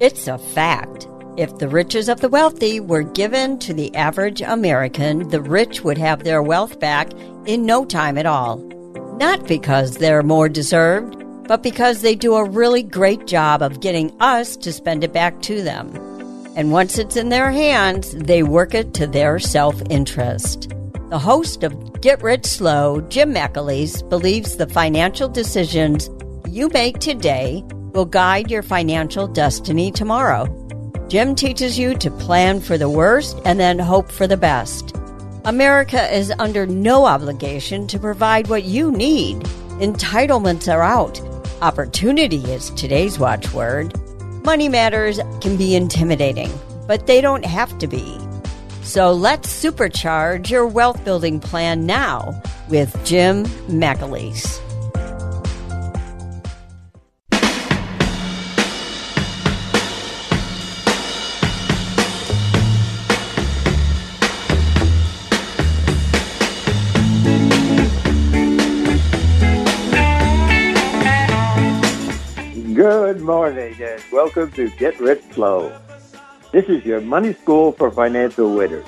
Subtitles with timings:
[0.00, 1.08] It's a fact.
[1.36, 5.98] If the riches of the wealthy were given to the average American, the rich would
[5.98, 7.10] have their wealth back
[7.46, 8.58] in no time at all.
[9.18, 11.16] Not because they're more deserved,
[11.48, 15.42] but because they do a really great job of getting us to spend it back
[15.42, 15.92] to them.
[16.54, 20.72] And once it's in their hands, they work it to their self interest.
[21.10, 26.08] The host of Get Rich Slow, Jim McAleese, believes the financial decisions
[26.46, 27.64] you make today
[27.98, 30.46] will guide your financial destiny tomorrow.
[31.08, 34.96] Jim teaches you to plan for the worst and then hope for the best.
[35.44, 39.36] America is under no obligation to provide what you need.
[39.80, 41.20] Entitlements are out.
[41.60, 43.92] Opportunity is today's watchword.
[44.44, 46.52] Money matters can be intimidating,
[46.86, 48.16] but they don't have to be.
[48.82, 54.67] So let's supercharge your wealth building plan now with Jim McAleese.
[73.28, 75.78] Morning and welcome to Get Rich Slow.
[76.50, 78.86] This is your money school for financial winners.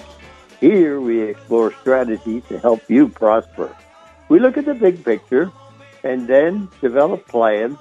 [0.60, 3.76] Here we explore strategies to help you prosper.
[4.30, 5.52] We look at the big picture
[6.02, 7.76] and then develop plans,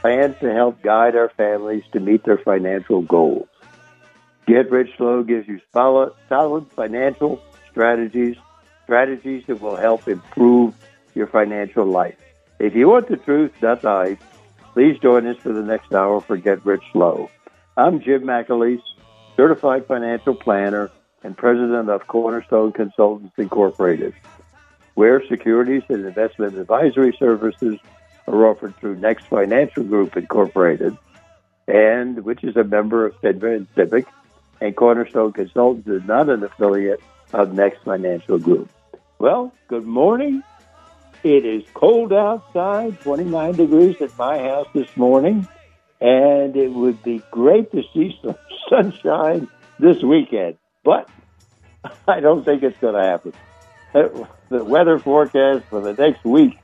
[0.00, 3.48] plans to help guide our families to meet their financial goals.
[4.46, 8.38] Get Rich Slow gives you solid, solid financial strategies,
[8.84, 10.74] strategies that will help improve
[11.14, 12.16] your financial life.
[12.58, 14.18] If you want the truth, the hype,
[14.72, 17.28] Please join us for the next hour for Get Rich Slow.
[17.76, 18.82] I'm Jim McAleese,
[19.36, 20.92] certified financial planner
[21.24, 24.14] and president of Cornerstone Consultants Incorporated,
[24.94, 27.80] where securities and investment advisory services
[28.28, 30.96] are offered through Next Financial Group Incorporated,
[31.66, 34.06] and which is a member of FINRA and SIPC,
[34.60, 37.02] and Cornerstone Consultants is not an affiliate
[37.32, 38.70] of Next Financial Group.
[39.18, 40.44] Well, good morning
[41.22, 45.46] it is cold outside, 29 degrees at my house this morning,
[46.00, 48.36] and it would be great to see some
[48.68, 49.48] sunshine
[49.78, 50.56] this weekend.
[50.82, 51.08] But
[52.08, 53.32] I don't think it's going to happen.
[53.92, 56.58] The weather forecast for the next week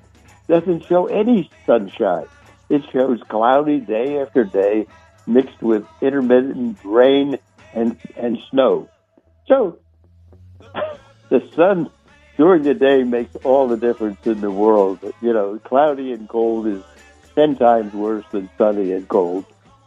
[0.48, 2.26] doesn't show any sunshine.
[2.68, 4.86] It shows cloudy day after day
[5.26, 7.38] mixed with intermittent rain
[7.74, 8.88] and, and snow.
[9.48, 9.78] So
[11.30, 11.90] the sun
[12.36, 15.00] during the day makes all the difference in the world.
[15.20, 16.82] You know, cloudy and cold is
[17.34, 19.44] 10 times worse than sunny and cold.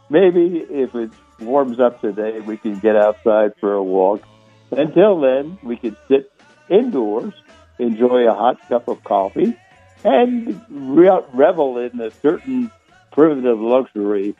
[0.08, 4.22] Maybe if it warms up today, we can get outside for a walk.
[4.70, 6.30] Until then, we can sit
[6.68, 7.32] indoors,
[7.78, 9.56] enjoy a hot cup of coffee,
[10.04, 12.70] and re- revel in a certain
[13.12, 14.34] primitive luxury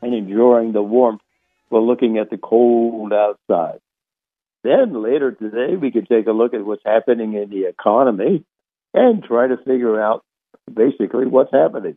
[0.00, 1.22] and enjoying the warmth
[1.68, 3.80] while looking at the cold outside.
[4.64, 8.44] Then later today, we can take a look at what's happening in the economy
[8.94, 10.24] and try to figure out
[10.72, 11.96] basically what's happening.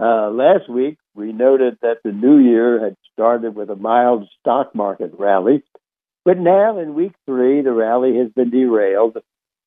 [0.00, 4.74] Uh, last week, we noted that the new year had started with a mild stock
[4.74, 5.62] market rally,
[6.24, 9.16] but now in week three, the rally has been derailed.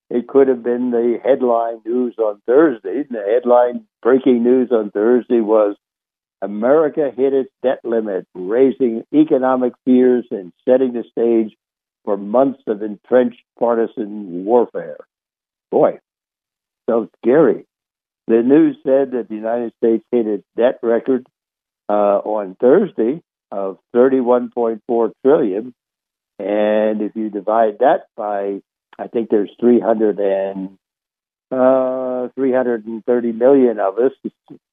[0.10, 3.04] It could have been the headline news on Thursday.
[3.10, 5.76] The headline breaking news on Thursday was
[6.42, 11.56] America hit its debt limit, raising economic fears and setting the stage
[12.04, 14.98] for months of entrenched partisan warfare.
[15.72, 16.00] Boy,
[16.90, 17.66] so scary.
[18.28, 21.28] The news said that the United States hit its debt record
[21.90, 23.22] uh, on Thursday
[23.52, 25.74] of 31.4 trillion,
[26.40, 28.62] and if you divide that by,
[28.98, 30.78] I think there's 300 and
[31.52, 34.14] uh, 330 million of us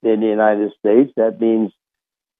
[0.01, 1.11] in the United States.
[1.17, 1.71] That means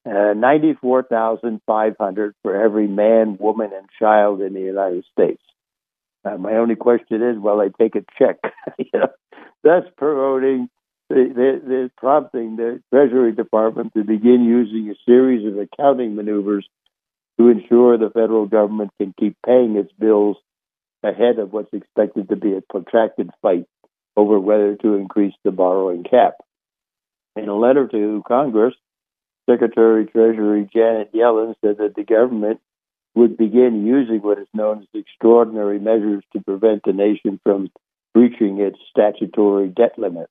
[0.10, 5.44] uh, 94,500 for every man, woman, and child in the United States.
[6.26, 8.38] Uh, my only question is, will they take a check?
[8.78, 9.10] you know,
[9.64, 10.70] that's promoting
[11.10, 16.68] the prompting the Treasury Department to begin using a series of accounting maneuvers
[17.40, 20.38] to ensure the federal government can keep paying its bills
[21.04, 23.66] ahead of what's expected to be a protracted fight
[24.18, 26.34] over whether to increase the borrowing cap.
[27.36, 28.76] In a letter to Congress,
[29.50, 32.60] Secretary Treasury Janet Yellen said that the government
[33.16, 37.69] would begin using what is known as extraordinary measures to prevent the nation from
[38.13, 40.30] breaching its statutory debt limit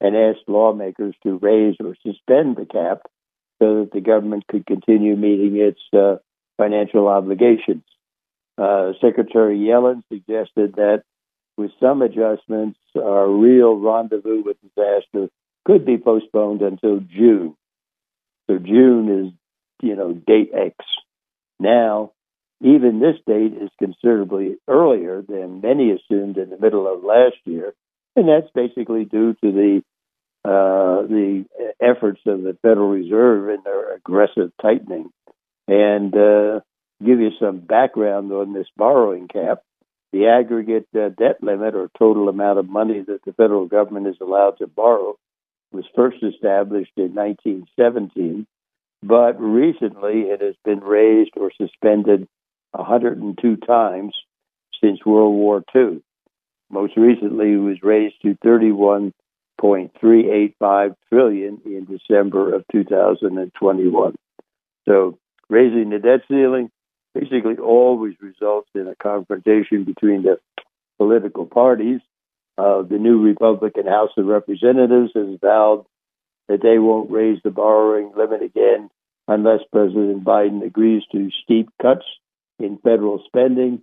[0.00, 3.02] and asked lawmakers to raise or suspend the cap
[3.58, 6.16] so that the government could continue meeting its uh,
[6.58, 7.84] financial obligations.
[8.58, 11.04] Uh, Secretary Yellen suggested that
[11.56, 15.28] with some adjustments, our real rendezvous with disaster
[15.64, 17.54] could be postponed until June.
[18.48, 19.32] So June is,
[19.82, 20.74] you know, date X.
[21.60, 22.12] Now,
[22.60, 27.74] even this date is considerably earlier than many assumed in the middle of last year,
[28.16, 29.82] and that's basically due to the
[30.44, 31.44] uh, the
[31.80, 35.10] efforts of the Federal Reserve in their aggressive tightening.
[35.66, 36.60] And uh,
[37.04, 39.62] give you some background on this borrowing cap.
[40.12, 44.16] The aggregate uh, debt limit or total amount of money that the federal government is
[44.22, 45.16] allowed to borrow
[45.72, 48.46] was first established in 1917,
[49.02, 52.26] but recently it has been raised or suspended
[52.72, 54.14] 102 times
[54.80, 56.00] since World War II.
[56.70, 64.14] Most recently, it was raised to 31.385 trillion in December of 2021.
[64.86, 65.18] So,
[65.48, 66.70] raising the debt ceiling
[67.14, 70.38] basically always results in a confrontation between the
[70.98, 72.00] political parties.
[72.58, 75.84] Uh, the new Republican House of Representatives has vowed
[76.48, 78.90] that they won't raise the borrowing limit again
[79.28, 82.04] unless President Biden agrees to steep cuts
[82.58, 83.82] in federal spending.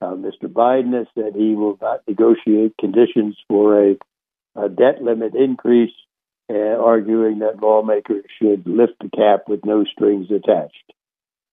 [0.00, 0.44] Uh, Mr.
[0.44, 3.96] Biden has said he will not negotiate conditions for a,
[4.56, 5.92] a debt limit increase,
[6.50, 10.92] uh, arguing that lawmakers should lift the cap with no strings attached.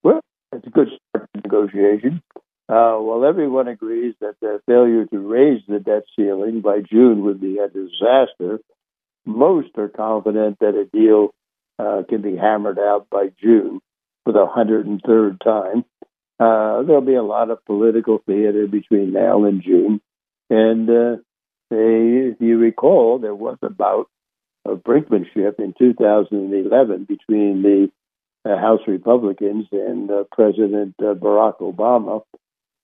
[0.04, 0.22] Well,
[0.54, 2.22] it's a good start to negotiation.
[2.70, 7.42] Uh, while everyone agrees that the failure to raise the debt ceiling by June would
[7.42, 8.60] be a disaster,
[9.26, 11.34] most are confident that a deal
[11.80, 13.82] uh, can be hammered out by June
[14.24, 15.84] for the 103rd time.
[16.40, 20.02] Uh, there'll be a lot of political theater between now and June.
[20.50, 21.22] And uh,
[21.70, 24.08] they, if you recall, there was a bout
[24.66, 27.92] of brinkmanship in 2011 between the
[28.44, 32.24] uh, House Republicans and uh, President Barack Obama,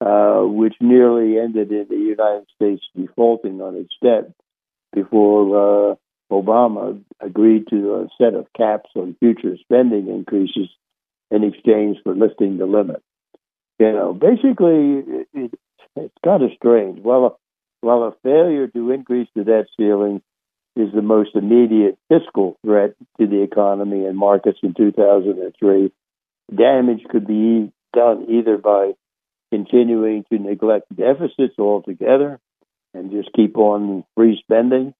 [0.00, 4.32] uh, which nearly ended in the United States defaulting on its debt
[4.92, 5.94] before uh,
[6.32, 10.68] Obama agreed to a set of caps on future spending increases
[11.30, 13.02] in exchange for lifting the limit.
[13.78, 15.58] You know, basically, it, it,
[15.96, 17.00] it's kind of strange.
[17.00, 17.38] While
[17.80, 20.20] while a failure to increase the debt ceiling
[20.74, 25.92] is the most immediate fiscal threat to the economy and markets in 2003,
[26.54, 28.92] damage could be done either by
[29.50, 32.38] continuing to neglect deficits altogether
[32.94, 34.94] and just keep on free spending,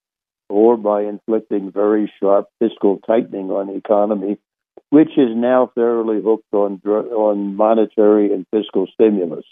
[0.48, 4.38] or by inflicting very sharp fiscal tightening on the economy
[4.90, 9.44] which is now thoroughly hooked on on monetary and fiscal stimulus.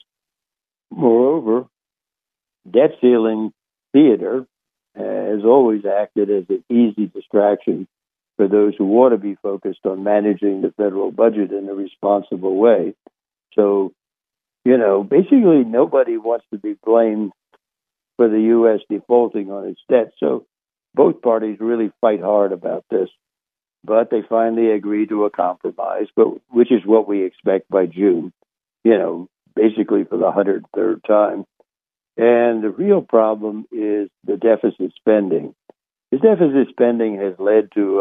[0.90, 1.66] Moreover,
[2.70, 3.52] debt ceiling
[3.92, 4.46] theater
[4.96, 7.86] has always acted as an easy distraction
[8.36, 12.56] for those who want to be focused on managing the federal budget in a responsible
[12.56, 12.94] way.
[13.54, 13.92] So,
[14.66, 17.32] you know, basically nobody wants to be blamed
[18.16, 18.80] for the U.S.
[18.90, 20.12] defaulting on its debt.
[20.18, 20.46] So
[20.94, 23.08] both parties really fight hard about this
[23.86, 28.32] but they finally agree to a compromise, but which is what we expect by June,
[28.84, 31.44] you know, basically for the 103rd time.
[32.16, 35.54] And the real problem is the deficit spending.
[36.10, 38.00] The deficit spending has led to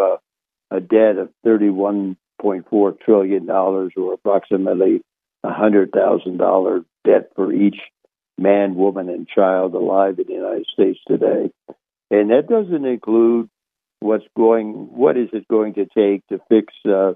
[0.72, 5.02] a, a debt of $31.4 trillion, or approximately
[5.46, 7.78] $100,000 debt for each
[8.38, 11.52] man, woman, and child alive in the United States today.
[12.12, 13.50] And that doesn't include
[14.00, 17.14] what's going, what is it going to take to fix uh,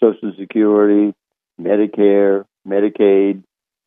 [0.00, 1.14] Social Security,
[1.60, 3.42] Medicare, Medicaid,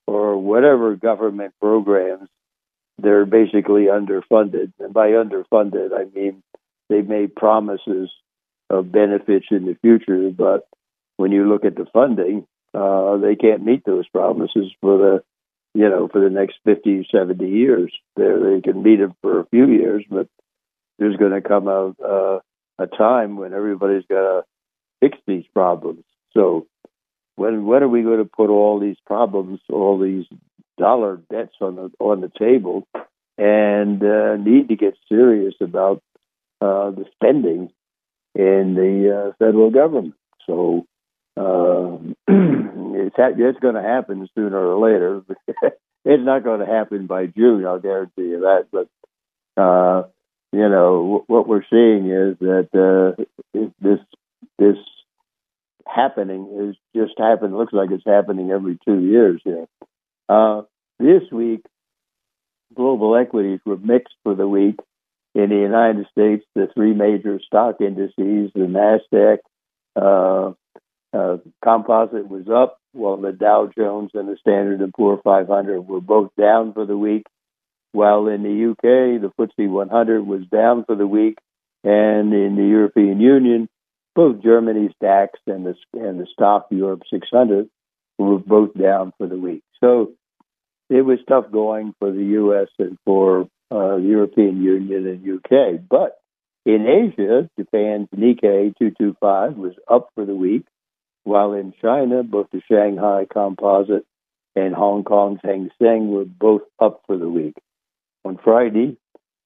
[0.08, 2.30] or whatever government programs
[2.98, 4.74] they're basically underfunded.
[4.80, 6.44] And by underfunded, I mean
[6.90, 8.12] they've made promises
[8.70, 10.68] of benefits in the future, but
[11.18, 15.24] when you look at the funding, uh, they can't meet those promises for the,
[15.74, 17.94] you know, for the next 50, 70 years.
[18.16, 20.28] They're, they can meet them for a few years, but
[21.00, 22.42] there's going to come a, a,
[22.80, 24.44] a time when everybody's got to
[25.02, 26.04] fix these problems.
[26.34, 26.68] So
[27.36, 30.26] when when are we going to put all these problems, all these
[30.78, 32.88] dollar debts on the on the table,
[33.38, 36.02] and uh, need to get serious about
[36.62, 37.72] uh, the spending
[38.36, 40.16] in the uh, federal government?
[40.46, 40.86] So
[41.38, 41.98] uh,
[42.28, 45.22] it's it's going to happen sooner or later.
[46.06, 48.68] it's not going to happen by June, I'll guarantee you that.
[48.72, 50.08] But uh,
[50.52, 53.24] you know what we're seeing is that uh,
[53.80, 54.00] this
[54.58, 54.78] this
[55.86, 57.58] happening is just happening.
[57.58, 59.66] Looks like it's happening every two years here.
[60.30, 60.62] Uh,
[61.00, 61.66] this week,
[62.76, 64.80] global equities were mixed for the week.
[65.34, 69.38] In the United States, the three major stock indices, the Nasdaq
[71.14, 76.02] uh, Composite was up, while the Dow Jones and the Standard and Poor 500 were
[76.02, 77.26] both down for the week.
[77.92, 81.38] While in the UK, the FTSE 100 was down for the week,
[81.84, 83.68] and in the European Union,
[84.16, 87.70] both Germany's DAX and the and the STOXX Europe 600
[88.18, 89.64] were both down for the week.
[89.82, 90.14] So
[90.90, 92.68] it was tough going for the U.S.
[92.80, 95.82] and for uh, the European Union and UK.
[95.90, 96.18] But
[96.66, 100.66] in Asia, Japan's Nikkei 225 was up for the week,
[101.24, 104.06] while in China, both the Shanghai Composite
[104.56, 107.56] and Hong Kong's Hang Seng were both up for the week.
[108.26, 108.98] On Friday,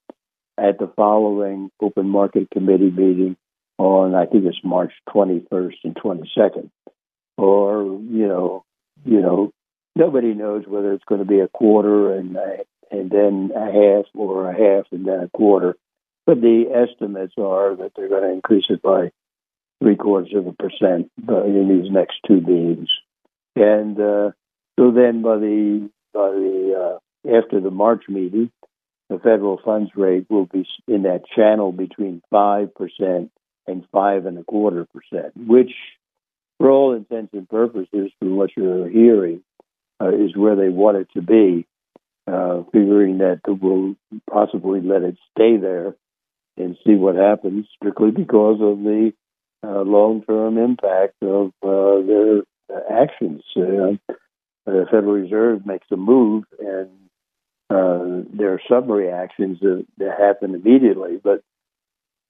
[0.57, 3.35] at the following Open Market Committee meeting
[3.77, 6.69] on I think it's March 21st and 22nd
[7.37, 8.63] or you know,
[9.05, 9.51] you know,
[9.95, 12.37] nobody knows whether it's going to be a quarter and
[12.91, 15.75] and then a half or a half and then a quarter.
[16.25, 19.11] But the estimates are that they're going to increase it by
[19.81, 22.89] three quarters of a percent in these next two meetings.
[23.55, 24.31] And uh,
[24.79, 28.51] so then by the by the uh, after the March meeting,
[29.09, 33.31] the federal funds rate will be in that channel between five percent
[33.67, 35.71] and five and a quarter percent, which
[36.57, 39.43] for all intents and purposes, from what you're hearing,
[40.01, 41.65] uh, is where they want it to be,
[42.27, 43.95] uh, figuring that we'll
[44.29, 45.95] possibly let it stay there
[46.57, 49.11] and see what happens, strictly because of the
[49.65, 52.43] uh, long-term impact of uh, their
[52.91, 53.41] actions.
[54.65, 56.89] The Federal Reserve makes a move, and
[57.69, 61.43] uh, there are some reactions that, that happen immediately, but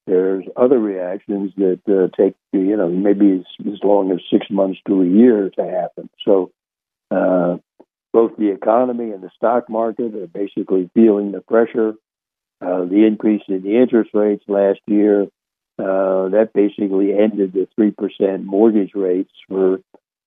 [0.07, 4.79] there's other reactions that uh, take, you know, maybe as, as long as six months
[4.87, 6.09] to a year to happen.
[6.25, 6.51] So
[7.09, 7.57] uh,
[8.11, 11.93] both the economy and the stock market are basically feeling the pressure.
[12.61, 15.23] Uh, the increase in the interest rates last year,
[15.79, 19.79] uh, that basically ended the 3% mortgage rates for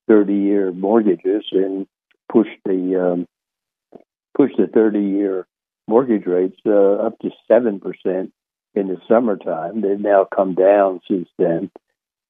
[0.08, 1.86] 30 year mortgages and
[2.30, 3.26] pushed the, um,
[4.36, 5.46] pushed the 30 year
[5.88, 7.80] mortgage rates uh, up to 7%
[8.74, 9.80] in the summertime.
[9.80, 11.70] They've now come down since then,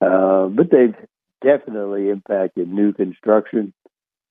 [0.00, 0.95] uh, but they've
[1.43, 3.73] definitely impacted new construction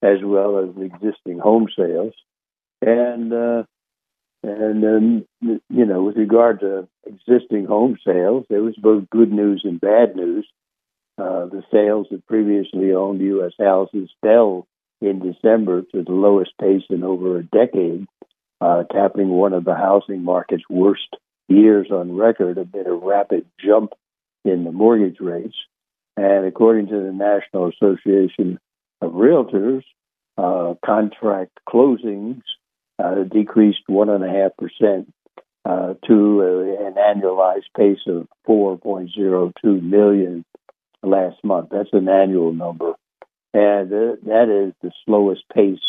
[0.02, 2.14] as well as existing home sales.
[2.82, 3.64] And uh,
[4.44, 9.62] and um, you know, with regard to existing home sales, there was both good news
[9.64, 10.48] and bad news.
[11.18, 13.54] Uh, the sales of previously owned U.S.
[13.60, 14.68] houses fell
[15.06, 18.06] in December to the lowest pace in over a decade,
[18.62, 21.16] uh, tapping one of the housing market's worst
[21.48, 23.94] years on record been a rapid jump
[24.44, 25.56] in the mortgage rates.
[26.18, 28.60] And according to the National Association
[29.02, 29.84] of Realtors,
[30.38, 32.42] uh, contract closings
[32.98, 35.14] uh, decreased one and a half percent
[35.66, 40.46] uh, to an annualized pace of 4.02 million
[41.04, 41.70] last month.
[41.72, 42.94] That's an annual number.
[43.56, 45.80] And uh, that is the slowest pace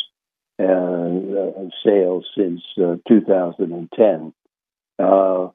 [0.60, 4.32] uh, of sales since uh, 2010.
[5.00, 5.48] Uh,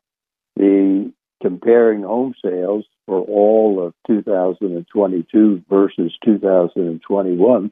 [0.58, 7.72] the comparing home sales for all of 2022 versus 2021,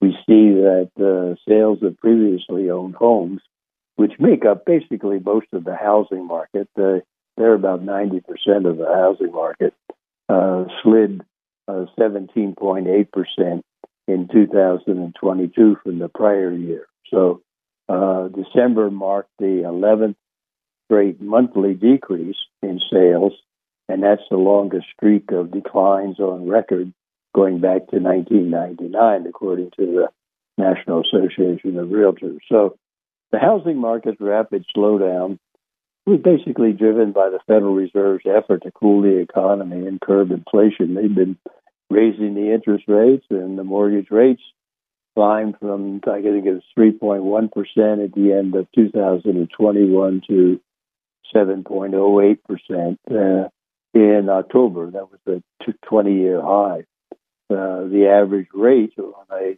[0.00, 3.42] we see that uh, sales of previously owned homes,
[3.96, 7.00] which make up basically most of the housing market, uh,
[7.36, 8.22] they're about 90%
[8.64, 9.74] of the housing market,
[10.30, 11.20] uh, slid
[11.68, 13.62] 17.8%
[14.06, 16.86] in 2022 from the prior year.
[17.10, 17.42] So
[17.88, 20.16] uh, December marked the 11th
[20.86, 23.32] straight monthly decrease in sales,
[23.88, 26.92] and that's the longest streak of declines on record
[27.34, 30.08] going back to 1999, according to the
[30.58, 32.38] National Association of Realtors.
[32.48, 32.78] So
[33.32, 35.38] the housing market's rapid slowdown
[36.06, 40.94] was basically driven by the Federal Reserve's effort to cool the economy and curb inflation.
[40.94, 41.36] They've been
[41.90, 44.42] raising the interest rates and the mortgage rates
[45.16, 50.60] climbed from I think it was 3.1 percent at the end of 2021 to
[51.34, 53.48] 7.08 percent uh,
[53.94, 54.90] in October.
[54.90, 55.42] That was a
[55.90, 56.84] 20-year high.
[57.48, 59.56] Uh, the average rate on a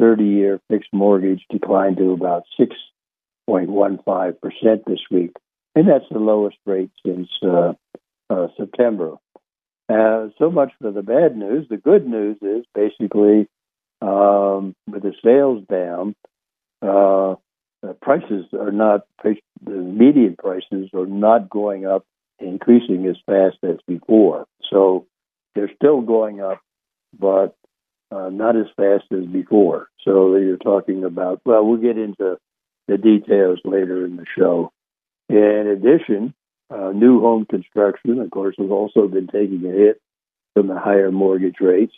[0.00, 5.32] 30-year uh, fixed mortgage declined to about 6.15 percent this week,
[5.74, 7.72] and that's the lowest rate since uh,
[8.56, 9.16] September.
[9.88, 11.66] Uh, so much for the bad news.
[11.68, 13.48] The good news is basically
[14.00, 16.14] um, with the sales down,
[16.82, 17.36] uh,
[17.82, 19.36] the prices are not, the
[19.72, 22.04] median prices are not going up,
[22.38, 24.46] increasing as fast as before.
[24.70, 25.06] So
[25.54, 26.60] they're still going up,
[27.18, 27.56] but
[28.10, 29.88] uh, not as fast as before.
[30.04, 32.38] So you're talking about, well, we'll get into
[32.88, 34.72] the details later in the show.
[35.28, 36.34] In addition,
[36.72, 40.00] uh, new home construction, of course, has also been taking a hit
[40.54, 41.94] from the higher mortgage rates.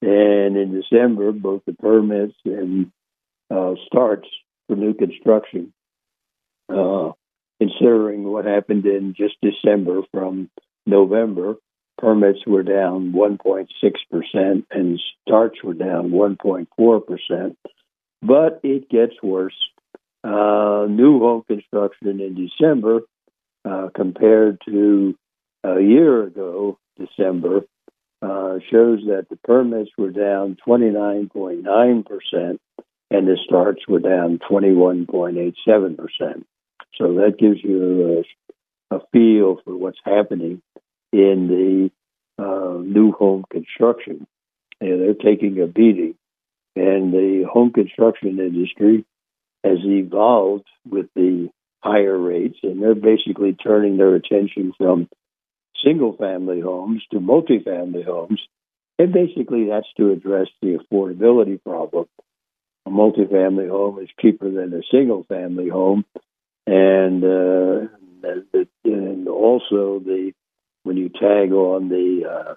[0.00, 2.90] And in December, both the permits and
[3.50, 4.28] uh, starts
[4.66, 5.72] for new construction,
[6.68, 7.12] uh,
[7.60, 10.50] considering what happened in just December from
[10.86, 11.54] November,
[11.98, 17.56] permits were down 1.6% and starts were down 1.4%.
[18.22, 19.56] But it gets worse.
[20.24, 23.00] Uh, new home construction in December
[23.64, 25.16] uh, compared to
[25.64, 27.62] a year ago, December,
[28.20, 32.58] uh, shows that the permits were down 29.9%
[33.10, 36.44] and the starts were down 21.87%.
[36.96, 38.24] So that gives you
[38.90, 40.62] a, a feel for what's happening
[41.12, 44.26] in the uh, new home construction.
[44.80, 46.14] They're taking a beating.
[46.74, 49.04] And the home construction industry
[49.62, 51.50] has evolved with the
[51.82, 55.08] higher rates, and they're basically turning their attention from
[55.84, 58.40] single family homes to multifamily homes.
[58.98, 62.06] And basically, that's to address the affordability problem.
[62.86, 66.04] A multifamily home is cheaper than a single family home.
[66.66, 67.88] And, uh,
[68.84, 70.32] and also the
[70.84, 72.54] when you tag on the uh,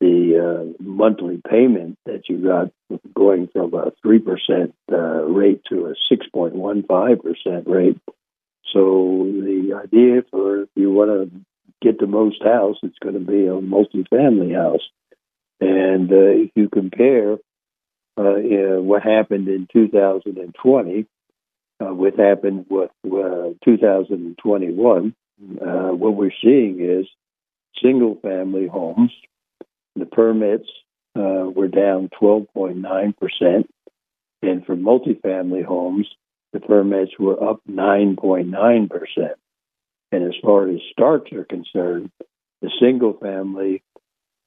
[0.00, 2.72] the uh, monthly payment that you got
[3.14, 7.98] going from a three percent uh, rate to a six point one five percent rate,
[8.72, 11.40] so the idea for if you want to
[11.82, 14.88] get the most house, it's going to be a multifamily house.
[15.60, 17.34] And uh, if you compare
[18.16, 21.06] uh, what happened in 2020
[21.80, 25.14] uh, with happened with uh, 2021,
[25.60, 27.06] uh, what we're seeing is
[27.82, 29.10] single family homes.
[29.96, 30.68] The permits
[31.16, 33.70] uh, were down 12.9 percent,
[34.42, 36.06] and for multifamily homes,
[36.52, 38.90] the permits were up 9.9%.
[40.12, 42.10] And as far as starts are concerned,
[42.60, 43.82] the single family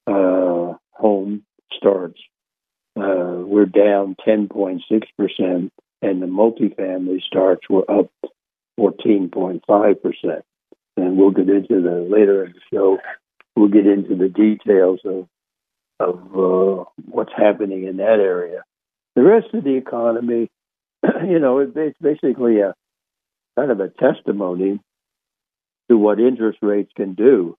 [0.06, 1.44] uh, home
[1.76, 2.20] starts
[2.96, 4.80] uh, were down 10.6%,
[6.02, 8.10] and the multifamily starts were up
[8.78, 10.42] 14.5%.
[10.96, 12.98] And we'll get into the later in the show,
[13.54, 15.28] we'll get into the details of,
[16.00, 18.62] of uh, what's happening in that area.
[19.14, 20.50] The rest of the economy
[21.28, 22.74] you know, it's basically a
[23.56, 24.80] kind of a testimony
[25.90, 27.56] to what interest rates can do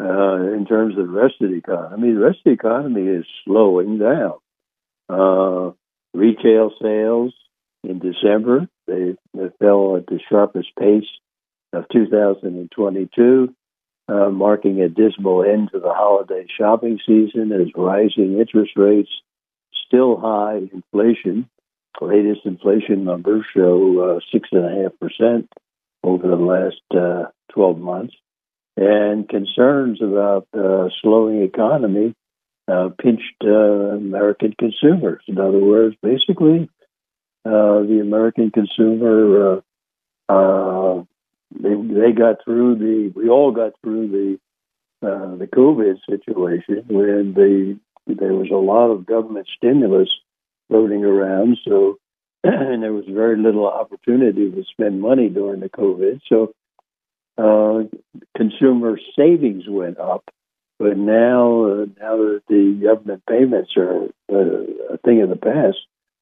[0.00, 2.12] uh, in terms of the rest of the economy.
[2.12, 4.34] The rest of the economy is slowing down.
[5.08, 5.72] Uh,
[6.14, 7.34] retail sales
[7.84, 11.08] in December they, they, fell at the sharpest pace
[11.72, 13.54] of 2022,
[14.08, 19.10] uh, marking a dismal end to the holiday shopping season as rising interest rates,
[19.86, 21.48] still high inflation,
[22.00, 25.48] latest inflation numbers show uh, six and a half percent
[26.02, 28.14] over the last uh, 12 months,
[28.76, 32.14] and concerns about uh, slowing economy
[32.68, 35.22] uh, pinched uh, American consumers.
[35.26, 36.68] In other words, basically,
[37.44, 39.62] uh, the American consumer
[40.28, 44.38] they they got through the we all got through the
[45.00, 50.08] the COVID situation when the there was a lot of government stimulus
[50.68, 51.98] floating around, so
[52.44, 56.20] and there was very little opportunity to spend money during the COVID.
[56.28, 56.52] So
[57.38, 57.84] uh,
[58.36, 60.24] consumer savings went up,
[60.78, 65.78] but now uh, now that the government payments are uh, a thing of the past,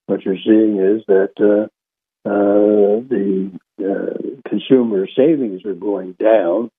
[0.06, 1.66] what you're seeing is that uh,
[2.28, 6.70] uh, the uh, consumer savings are going down.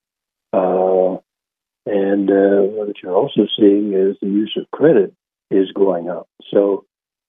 [1.87, 2.29] and
[2.75, 5.13] what you're also seeing is the use of credit
[5.51, 6.27] is going up.
[6.51, 6.85] So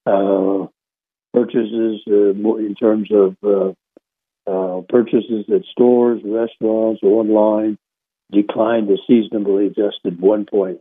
[0.07, 3.73] purchases uh, in terms of uh,
[4.51, 7.79] uh, purchases at stores, restaurants, online
[8.31, 10.79] declined to seasonably adjusted 1.1%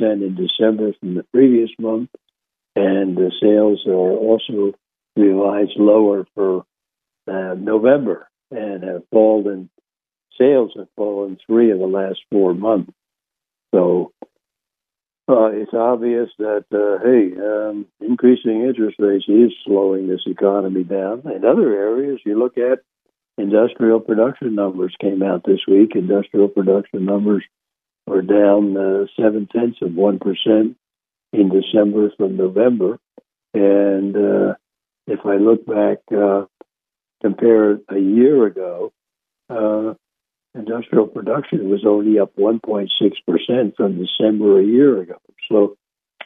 [0.00, 2.10] in December from the previous month,
[2.76, 4.74] and the sales are also
[5.16, 6.64] revised lower for
[7.26, 9.70] uh, November and have fallen.
[10.38, 12.92] Sales have fallen three of the last four months.
[13.74, 14.12] So
[15.28, 21.22] uh, it's obvious that, uh, hey, um, increasing interest rates is slowing this economy down.
[21.24, 22.80] In other areas, you look at
[23.38, 25.92] industrial production numbers came out this week.
[25.94, 27.42] Industrial production numbers
[28.06, 30.74] are down uh, seven tenths of 1%
[31.32, 32.98] in December from November.
[33.54, 34.54] And uh,
[35.06, 36.44] if I look back, uh,
[37.22, 38.92] compare a year ago,
[39.48, 39.94] uh,
[40.54, 45.16] industrial production was only up 1.6% from December a year ago.
[45.48, 45.76] So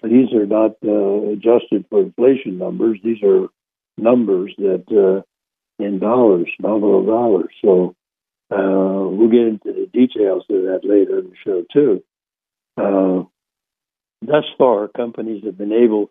[0.03, 2.99] these are not uh, adjusted for inflation numbers.
[3.03, 3.49] These are
[3.97, 5.23] numbers that uh,
[5.83, 7.51] in dollars, nominal dollars.
[7.63, 7.97] So
[8.51, 12.03] uh, we'll get into the details of that later in the show too.
[12.77, 13.25] Uh,
[14.23, 16.11] thus far, companies have been able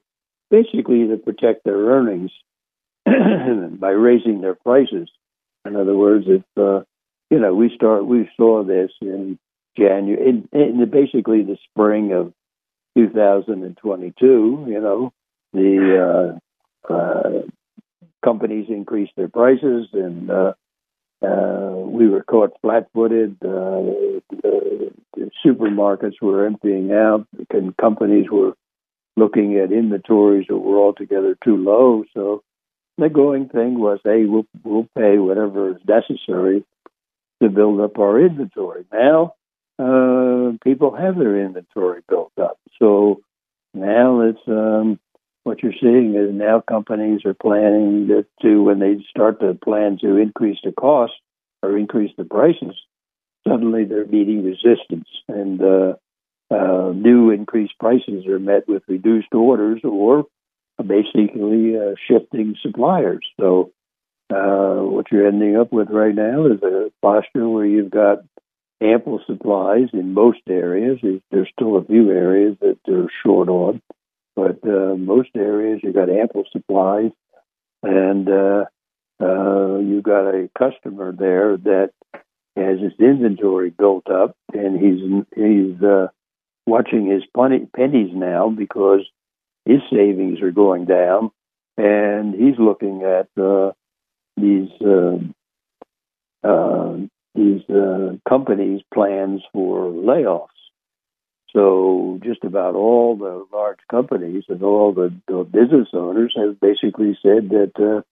[0.50, 2.32] basically to protect their earnings
[3.06, 5.10] by raising their prices.
[5.66, 6.84] In other words, if uh,
[7.30, 9.38] you know, we start we saw this in
[9.78, 12.34] January, in, in basically the spring of
[12.96, 14.66] 2022.
[14.68, 15.14] You know,
[15.54, 16.40] the
[16.90, 17.42] uh, uh,
[18.24, 20.54] companies increased their prices, and uh,
[21.24, 23.38] uh we were caught flat-footed.
[23.44, 23.82] Uh,
[25.46, 28.54] supermarkets were emptying out, and companies were
[29.16, 32.04] looking at inventories that were altogether too low.
[32.14, 32.44] So
[32.98, 36.64] the going thing was, hey, we'll, we'll pay whatever is necessary
[37.42, 38.86] to build up our inventory.
[38.92, 39.34] Now,
[39.80, 42.58] uh, people have their inventory built up.
[42.80, 43.22] So
[43.74, 45.00] now it's um,
[45.44, 49.98] what you're seeing is now companies are planning to, to, when they start to plan
[50.02, 51.14] to increase the cost
[51.62, 52.76] or increase the prices,
[53.48, 55.94] suddenly they're meeting resistance and uh,
[56.50, 60.26] uh, new increased prices are met with reduced orders or
[60.86, 63.26] basically uh, shifting suppliers.
[63.40, 63.72] So
[64.30, 68.20] uh, what you're ending up with right now is a posture where you've got
[68.82, 71.00] ample supplies in most areas.
[71.32, 73.82] There's still a few areas that they're short on,
[74.36, 77.12] but uh, most areas you've got ample supplies,
[77.84, 78.66] and uh,
[79.22, 81.92] uh, you've got a customer there that
[82.56, 86.08] has his inventory built up, and he's he's uh,
[86.66, 89.02] watching his pennies now because
[89.66, 91.32] his savings are going down,
[91.78, 93.72] and he's looking at uh,
[94.38, 95.18] these uh,
[96.48, 96.98] uh,
[97.36, 100.48] these uh, companies' plans for layoffs.
[101.54, 107.18] So just about all the large companies and all the, the business owners have basically
[107.22, 108.04] said that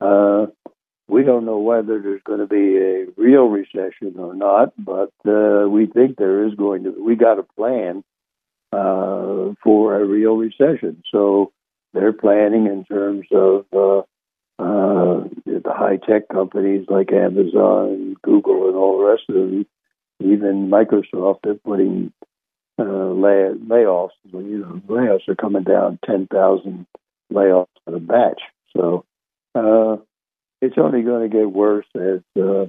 [0.00, 0.46] uh, uh,
[1.08, 5.68] we don't know whether there's going to be a real recession or not, but uh,
[5.68, 6.90] we think there is going to.
[6.90, 8.02] We got a plan
[8.72, 11.52] uh, for a real recession, so
[11.92, 13.66] they're planning in terms of
[14.58, 19.66] uh, the high tech companies like Amazon, Google, and all the rest of them,
[20.20, 22.12] even Microsoft, they're putting
[22.78, 24.10] uh, lay- layoffs.
[24.32, 26.86] You know, layoffs are coming down ten thousand
[27.32, 28.40] layoffs in a batch.
[28.76, 29.04] So
[29.54, 29.96] uh,
[30.60, 32.64] it's only going to get worse as uh,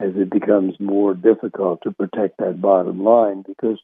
[0.00, 3.78] as it becomes more difficult to protect that bottom line because.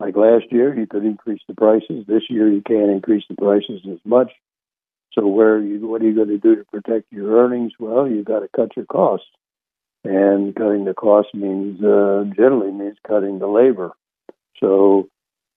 [0.00, 2.04] Like last year, you could increase the prices.
[2.06, 4.30] This year, you can't increase the prices as much
[5.18, 7.72] so where you, what are you going to do to protect your earnings?
[7.78, 9.26] Well, you've got to cut your costs,
[10.04, 13.92] and cutting the cost means uh, generally means cutting the labor.
[14.60, 15.08] So,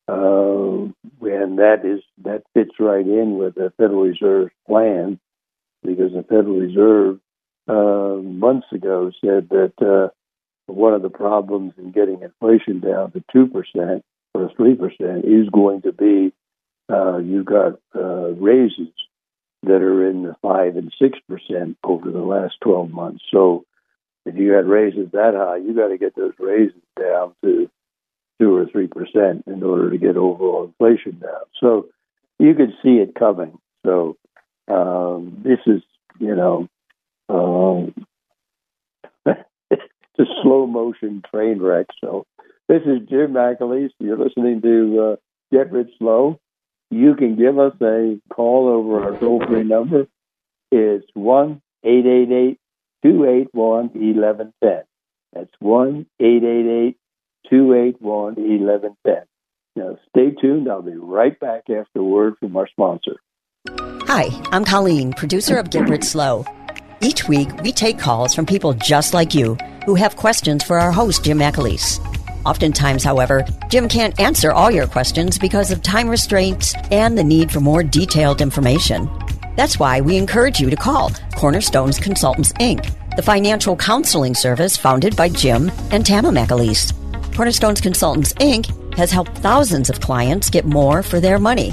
[0.07, 0.89] uh,
[1.21, 5.19] and that is that fits right in with the Federal Reserve plan
[5.83, 7.19] because the Federal Reserve
[7.67, 10.09] uh, months ago said that uh,
[10.65, 15.49] one of the problems in getting inflation down to two percent or three percent is
[15.49, 16.33] going to be
[16.91, 18.89] uh, you've got uh, raises
[19.63, 23.23] that are in the five and six percent over the last twelve months.
[23.31, 23.65] So
[24.25, 27.69] if you had raises that high, you got to get those raises down to
[28.39, 31.43] two or three percent in order to get overall inflation down.
[31.59, 31.87] So
[32.39, 33.57] you could see it coming.
[33.85, 34.17] So
[34.67, 35.81] um, this is,
[36.19, 36.67] you know,
[37.29, 37.93] um,
[39.69, 41.87] it's a slow motion train wreck.
[41.99, 42.25] So
[42.67, 43.91] this is Jim McAleese.
[43.99, 45.15] You're listening to uh,
[45.51, 46.39] Get Rich Slow.
[46.91, 50.07] You can give us a call over our toll free number.
[50.71, 52.59] It's 1 888
[53.01, 54.83] 281 1110.
[55.33, 59.23] That's 1 281 1110.
[59.77, 60.69] Now stay tuned.
[60.69, 63.15] I'll be right back after a word from our sponsor.
[63.69, 66.43] Hi, I'm Colleen, producer of Get Rich Slow.
[66.99, 70.91] Each week, we take calls from people just like you who have questions for our
[70.91, 72.05] host, Jim McAleese.
[72.45, 77.51] Oftentimes, however, Jim can't answer all your questions because of time restraints and the need
[77.51, 79.09] for more detailed information.
[79.55, 85.15] That's why we encourage you to call Cornerstones Consultants Inc., the financial counseling service founded
[85.15, 86.93] by Jim and Tama McAleese.
[87.35, 88.95] Cornerstones Consultants Inc.
[88.95, 91.71] has helped thousands of clients get more for their money.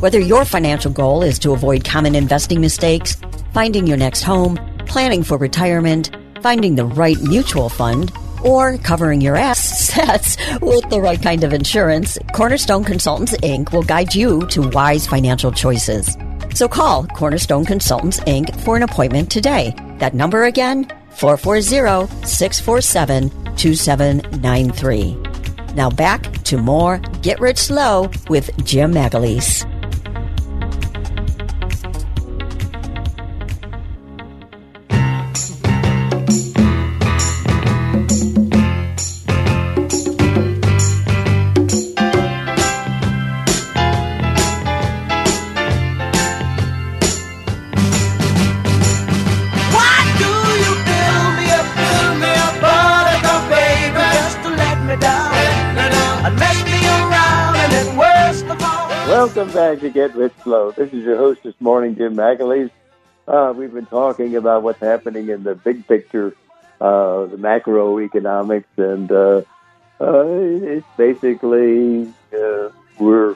[0.00, 3.16] Whether your financial goal is to avoid common investing mistakes,
[3.54, 8.12] finding your next home, planning for retirement, finding the right mutual fund,
[8.44, 13.72] or covering your assets with the right kind of insurance, Cornerstone Consultants Inc.
[13.72, 16.16] will guide you to wise financial choices.
[16.54, 18.58] So call Cornerstone Consultants Inc.
[18.60, 19.74] for an appointment today.
[19.98, 25.16] That number again, 440 647 2793.
[25.74, 29.71] Now back to more Get Rich Slow with Jim McAleese.
[59.82, 60.70] To Get Rich Slow.
[60.70, 62.70] This is your host this morning, Jim McAleese.
[63.26, 66.36] Uh, we've been talking about what's happening in the big picture,
[66.80, 69.42] uh, the macroeconomics, and uh,
[70.00, 72.68] uh it's basically uh,
[73.00, 73.34] we're uh,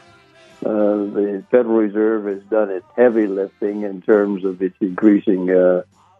[0.65, 5.49] the Federal Reserve has done its heavy lifting in terms of its increasing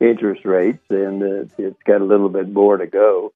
[0.01, 1.23] interest rates, and
[1.57, 3.33] it's got a little bit more to go,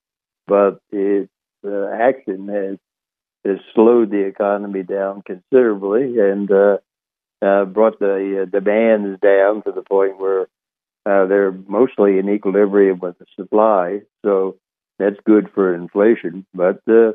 [0.48, 1.30] but its
[1.64, 2.78] action has
[3.44, 6.78] has slowed the economy down considerably and uh,
[7.42, 10.42] uh, brought the uh, demands down to the point where
[11.06, 14.00] uh, they're mostly in equilibrium with the supply.
[14.24, 14.56] So
[14.98, 16.44] that's good for inflation.
[16.52, 17.12] But uh,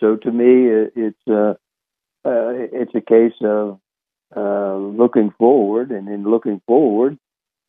[0.00, 1.54] so to me, it's uh,
[2.24, 3.78] uh, it's a case of
[4.36, 7.18] uh, looking forward, and in looking forward,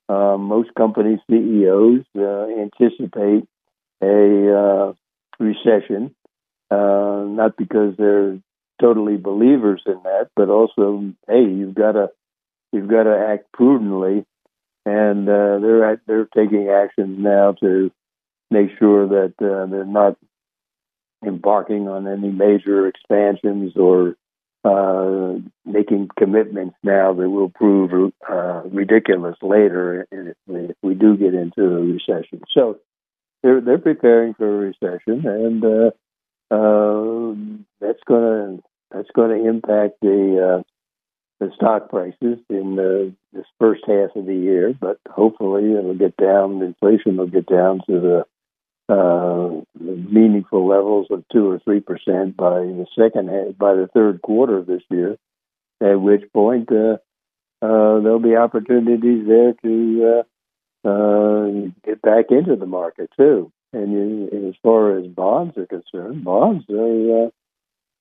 [0.09, 3.47] uh, most company CEOs uh, anticipate
[4.01, 4.93] a uh,
[5.39, 6.15] recession
[6.71, 8.39] uh, not because they're
[8.79, 12.09] totally believers in that, but also, hey, you've got to
[12.71, 14.25] you've got to act prudently,
[14.85, 17.91] and uh, they're they're taking actions now to
[18.49, 20.17] make sure that uh, they're not
[21.25, 24.15] embarking on any major expansions or
[24.63, 31.17] uh, making commitments now that will prove uh, ridiculous later if we, if we do
[31.17, 32.41] get into a recession.
[32.53, 32.79] So
[33.43, 35.91] they're they're preparing for a recession, and uh,
[36.51, 37.33] uh,
[37.79, 40.63] that's going to that's going to impact the uh,
[41.39, 44.73] the stock prices in the, this first half of the year.
[44.79, 46.61] But hopefully, it'll get down.
[46.61, 48.25] Inflation will get down to the,
[48.93, 54.21] uh, meaningful levels of two or three percent by the second half, by the third
[54.21, 55.17] quarter of this year.
[55.81, 56.97] At which point, uh,
[57.61, 60.23] uh, there'll be opportunities there to
[60.85, 61.45] uh, uh,
[61.85, 63.51] get back into the market too.
[63.73, 67.29] And, you, as far as bonds are concerned, bonds are uh,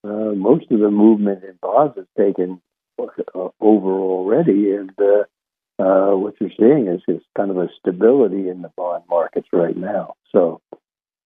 [0.03, 2.61] uh, most of the movement in bonds has taken
[2.99, 8.49] uh, over already, and uh, uh, what you're seeing is just kind of a stability
[8.49, 10.15] in the bond markets right now.
[10.33, 10.61] So,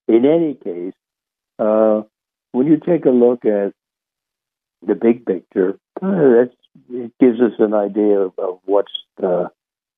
[0.07, 0.95] in any case,
[1.59, 2.03] uh,
[2.53, 3.73] when you take a look at
[4.87, 6.47] the big picture, uh,
[6.91, 8.93] it gives us an idea of, of what's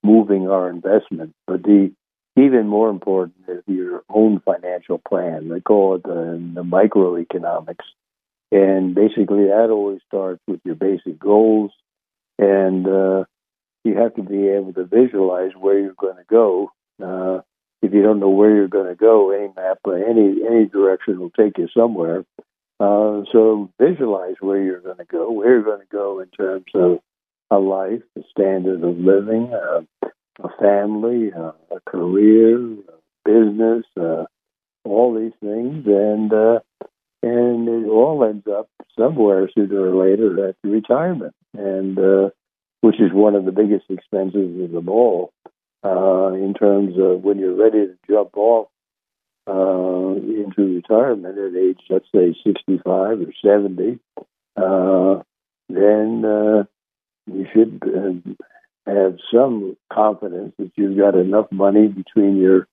[0.02, 1.34] moving our investment.
[1.46, 1.92] But the
[2.36, 5.48] even more important is your own financial plan.
[5.48, 7.84] They call it the, the microeconomics.
[8.52, 11.72] And basically, that always starts with your basic goals.
[12.38, 13.24] And uh,
[13.84, 16.70] you have to be able to visualize where you're going to go
[17.02, 17.40] uh,
[17.82, 21.30] if you don't know where you're going to go, any map, any any direction will
[21.30, 22.24] take you somewhere.
[22.80, 26.66] Uh, so visualize where you're going to go, where you're going to go in terms
[26.74, 26.98] of
[27.50, 30.08] a life, a standard of living, uh,
[30.42, 34.24] a family, uh, a career, a business, uh,
[34.84, 36.60] all these things, and uh,
[37.22, 38.68] and it all ends up
[38.98, 42.30] somewhere sooner or later at retirement, and uh,
[42.80, 45.32] which is one of the biggest expenses of them all
[45.84, 48.68] uh, in terms of when you're ready to jump off
[49.48, 53.98] uh, into retirement at age, let's say, 65 or 70,
[54.56, 55.22] uh,
[55.68, 56.64] then uh,
[57.26, 58.44] you should uh,
[58.86, 62.68] have some confidence that you've got enough money between your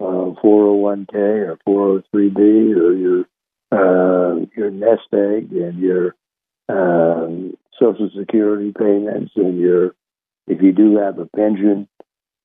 [0.00, 3.24] uh, 401k or 403b or your
[3.72, 6.14] uh, your nest egg and your
[6.68, 9.94] um, Social Security payments and your
[10.46, 11.88] if you do have a pension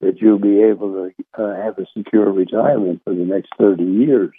[0.01, 4.33] that you'll be able to uh, have a secure retirement for the next 30 years.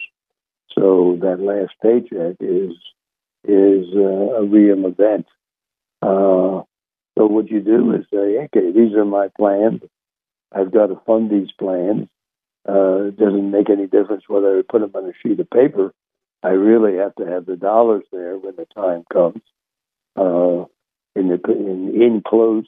[0.77, 2.73] So that last paycheck is
[3.45, 5.27] is uh, a real event.
[6.01, 6.63] Uh,
[7.17, 9.81] so what you do is say, okay, these are my plans.
[10.51, 12.07] I've got to fund these plans.
[12.67, 15.93] Uh, it doesn't make any difference whether I put them on a sheet of paper.
[16.41, 19.41] I really have to have the dollars there when the time comes.
[20.15, 20.65] Uh,
[21.15, 22.65] in the in, in close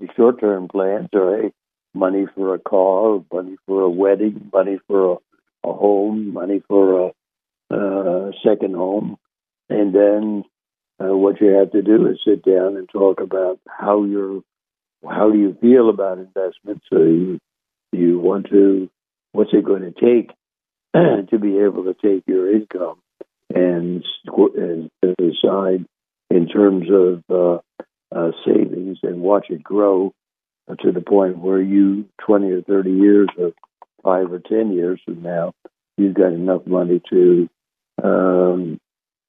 [0.00, 1.50] the short-term plans are
[1.94, 7.12] money for a car, money for a wedding, money for a, a home, money for
[7.70, 9.16] a, a second home,
[9.70, 10.44] and then
[11.00, 14.42] uh, what you have to do is sit down and talk about how you're,
[15.08, 16.86] how do you feel about investments?
[16.90, 17.38] So you,
[17.92, 18.88] you want to,
[19.32, 20.30] what's it going to take
[20.94, 22.98] to be able to take your income
[23.54, 25.84] and, and decide
[26.30, 27.58] in terms of uh,
[28.14, 30.12] uh, savings and watch it grow
[30.80, 33.52] to the point where you, 20 or 30 years or
[34.02, 35.52] five or 10 years from now,
[35.96, 37.48] you've got enough money to
[38.02, 38.80] um,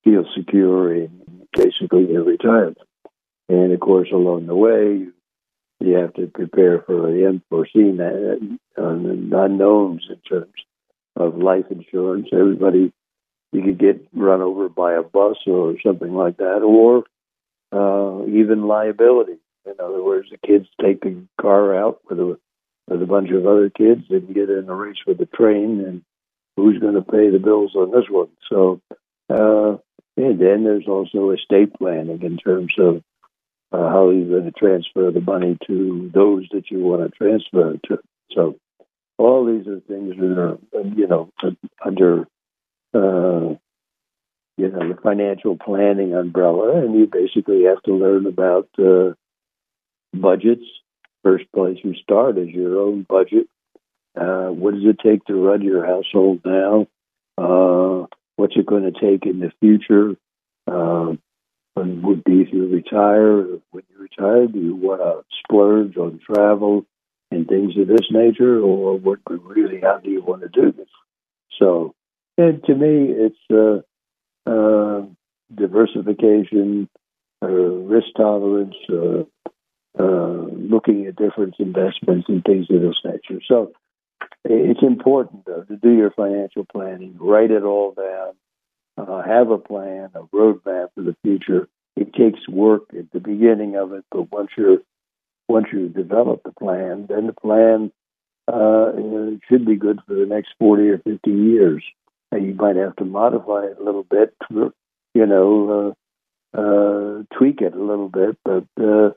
[0.04, 2.78] feel secure in basically your retirement.
[3.50, 5.08] And of course, along the way,
[5.80, 10.54] you have to prepare for the unforeseen uh, unknowns in terms
[11.16, 12.28] of life insurance.
[12.34, 12.92] Everybody,
[13.52, 17.04] you could get run over by a bus or something like that, or
[17.72, 19.38] uh, even liability.
[19.66, 22.40] In other words, the kids take the car out with a
[22.88, 26.02] with a bunch of other kids and get in a race with the train, and
[26.56, 28.30] who's going to pay the bills on this one?
[28.50, 28.82] So,
[29.30, 29.78] uh,
[30.18, 33.04] and then there's also estate planning in terms of
[33.72, 37.76] uh, how you're going to transfer the money to those that you want to transfer
[37.88, 38.00] to.
[38.34, 38.56] So,
[39.18, 40.58] all these are things that are,
[40.96, 41.32] you know,
[41.84, 42.28] under
[42.94, 43.56] uh,
[44.58, 49.14] you know, the financial planning umbrella, and you basically have to learn about uh,
[50.14, 50.66] budgets.
[51.24, 53.48] First place you start is your own budget.
[54.20, 56.88] Uh, what does it take to run your household now?
[57.38, 60.16] Uh, what's it going to take in the future?
[60.66, 61.16] Uh,
[61.76, 63.44] would be if you retire.
[63.72, 66.86] When you retire, do you want to splurge on travel
[67.30, 69.82] and things of this nature, or what really?
[69.82, 70.88] How do you want to do this?
[71.60, 71.94] So,
[72.38, 75.06] and to me, it's uh, uh,
[75.54, 76.90] diversification,
[77.44, 79.24] uh, risk tolerance, uh,
[80.00, 83.42] uh, looking at different investments and things of this nature.
[83.48, 83.74] So
[84.50, 88.34] it's important though, to do your financial planning, write it all down,
[88.98, 91.68] uh, have a plan, a roadmap for the future.
[91.96, 94.80] It takes work at the beginning of it, but once you're
[95.48, 97.92] once you develop the plan, then the plan
[98.48, 98.92] uh,
[99.48, 101.84] should be good for the next 40 or 50 years
[102.36, 105.96] you might have to modify it a little bit, you know,
[106.56, 109.12] uh, uh, tweak it a little bit, but uh,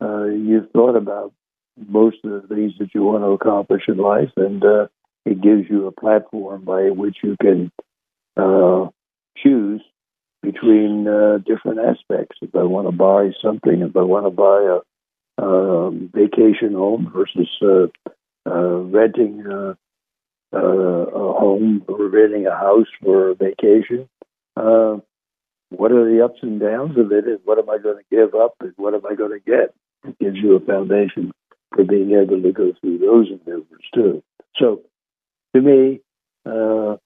[0.00, 1.32] uh, you've thought about
[1.76, 4.86] most of the things that you want to accomplish in life, and uh,
[5.24, 7.70] it gives you a platform by which you can
[8.36, 8.88] uh,
[9.36, 9.82] choose
[10.42, 12.36] between uh, different aspects.
[12.42, 14.78] If I want to buy something, if I want to buy
[15.40, 17.86] a, a vacation home versus uh,
[18.50, 19.74] uh, renting uh,
[20.54, 24.08] uh, a home or renting a house for a vacation.
[24.56, 24.98] Uh,
[25.70, 28.34] what are the ups and downs of it, and what am I going to give
[28.34, 29.74] up, and what am I going to get?
[30.04, 31.32] It gives you a foundation
[31.74, 34.22] for being able to go through those endeavors too.
[34.58, 34.82] So,
[35.54, 36.00] to me,
[36.46, 36.96] uh,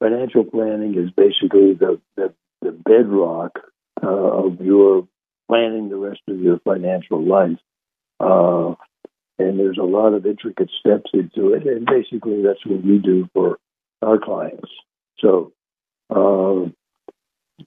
[0.00, 3.58] financial planning is basically the the, the bedrock
[4.02, 5.06] uh, of your
[5.48, 7.58] planning the rest of your financial life.
[8.20, 8.74] Uh,
[9.38, 11.66] and there's a lot of intricate steps into it.
[11.66, 13.58] And basically, that's what we do for
[14.02, 14.70] our clients.
[15.20, 15.52] So,
[16.10, 16.70] uh,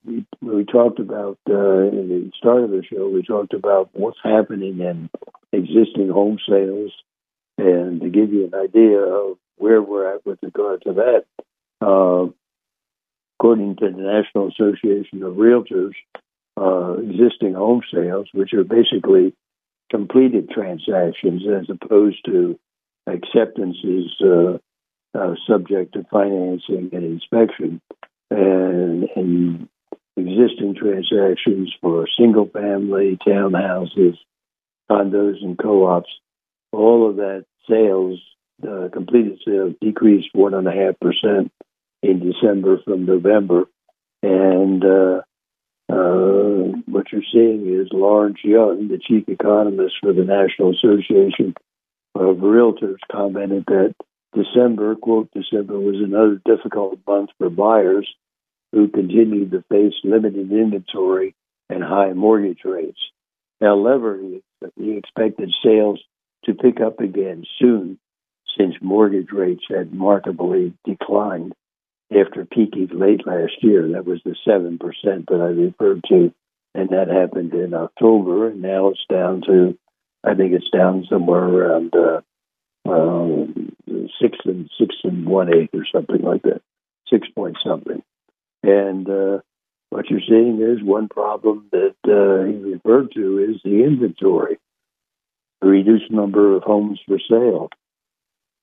[0.06, 3.10] we, we talked about uh, in the start of the show.
[3.10, 5.10] We talked about what's happening in
[5.54, 6.91] existing home sales
[7.58, 11.26] And to give you an idea of where we're at with regard to that,
[11.82, 12.32] uh,
[13.39, 15.93] according to the National Association of Realtors,
[16.58, 19.36] uh, existing home sales, which are basically
[19.91, 22.60] completed transactions as opposed to
[23.08, 24.58] acceptances uh,
[25.14, 27.82] uh, subject to financing and inspection,
[28.32, 29.70] and, and
[30.18, 34.18] existing transactions for single family, townhouses,
[34.89, 36.09] condos, and co ops.
[36.72, 38.20] All of that sales,
[38.68, 41.49] uh, completed sales, decreased 1.5%
[42.03, 43.66] in December from November.
[44.24, 45.22] And uh,
[45.89, 51.53] uh, what you're seeing is Lawrence Yun, the chief economist for the National Association
[52.16, 53.95] of Realtors, commented that
[54.34, 58.07] December, quote, December was another difficult month for buyers
[58.72, 61.36] who continued to face limited inventory
[61.69, 62.99] and high mortgage rates.
[63.59, 64.19] However,
[64.78, 65.99] he expected sales
[66.45, 67.99] to pick up again soon
[68.57, 71.53] since mortgage rates had markedly declined
[72.11, 73.89] after peaking late last year.
[73.93, 74.80] That was the 7%
[75.28, 76.34] that I referred to,
[76.76, 79.78] and that happened in October, and now it's down to,
[80.24, 82.22] I think it's down somewhere around uh,
[82.89, 83.45] uh,
[84.22, 86.61] six and six and one eighth or something like that,
[87.09, 88.01] six point something.
[88.64, 89.39] And uh,
[89.89, 94.57] what you're seeing is one problem that uh, he referred to is the inventory,
[95.62, 97.70] the reduced number of homes for sale.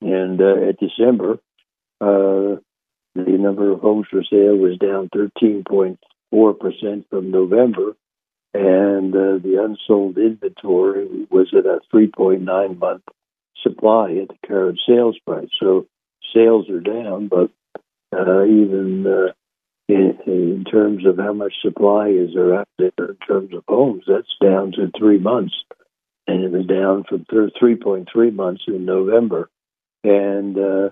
[0.01, 1.39] And uh, at December,
[2.01, 2.61] uh,
[3.15, 5.99] the number of homes for sale was down 13.4%
[7.11, 7.97] from November,
[8.55, 13.03] and uh, the unsold inventory was at a 3.9 month
[13.63, 15.49] supply at the current sales price.
[15.59, 15.87] So
[16.33, 17.51] sales are down, but
[18.17, 19.35] uh, even
[19.89, 24.05] in, in, terms of how much supply is there out there in terms of homes,
[24.07, 25.55] that's down to three months.
[26.27, 29.49] And it was down from 3.3 months in November.
[30.05, 30.91] And, uh,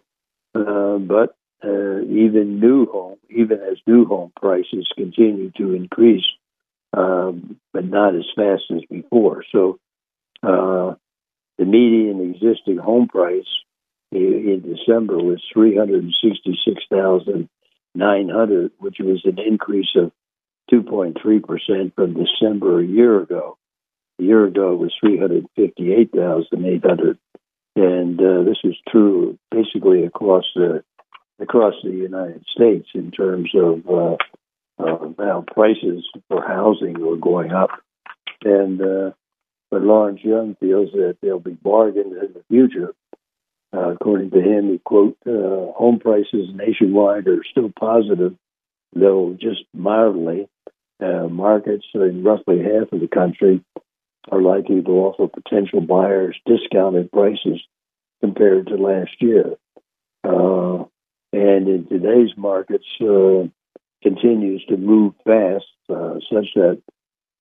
[0.55, 6.25] uh but uh, even new home, even as new home prices continue to increase,
[6.97, 9.45] um, but not as fast as before.
[9.53, 9.79] So
[10.43, 10.95] uh,
[11.59, 13.47] the median existing home price
[14.13, 17.49] in, in December was three hundred sixty-six thousand
[17.97, 20.13] nine hundred, which was an increase of
[20.71, 23.57] two point three percent from December a year ago.
[24.19, 27.19] A year ago it was three hundred fifty-eight thousand eight hundred,
[27.75, 30.85] and uh, this is true basically across the
[31.39, 34.17] across the United States in terms of uh,
[34.79, 37.71] uh, prices for housing are going up.
[38.45, 39.11] And uh,
[39.71, 42.95] but Lawrence Yun feels that there'll be bargains in the future.
[43.73, 48.35] Uh, according to him, he quote, uh, "Home prices nationwide are still positive,
[48.95, 50.49] though just mildly.
[50.99, 53.63] Uh, markets in roughly half of the country
[54.31, 57.61] are likely to offer potential buyers discounted prices
[58.21, 59.57] compared to last year."
[60.25, 60.85] Uh,
[61.33, 63.47] and in today's markets uh,
[64.03, 66.81] continues to move fast, uh, such that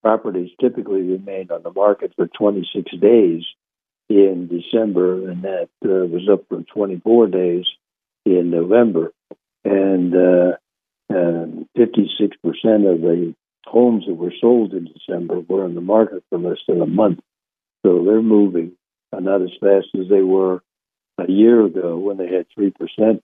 [0.02, 3.44] properties typically remain on the market for 26 days
[4.08, 7.64] in December, and that uh, was up from 24 days
[8.24, 9.12] in November.
[9.64, 10.56] And uh,
[11.10, 12.32] 56%
[12.92, 13.34] of the
[13.66, 17.20] homes that were sold in December were on the market for less than a month.
[17.84, 18.72] So they're moving,
[19.12, 20.62] uh, not as fast as they were
[21.18, 22.72] a year ago when they had 3%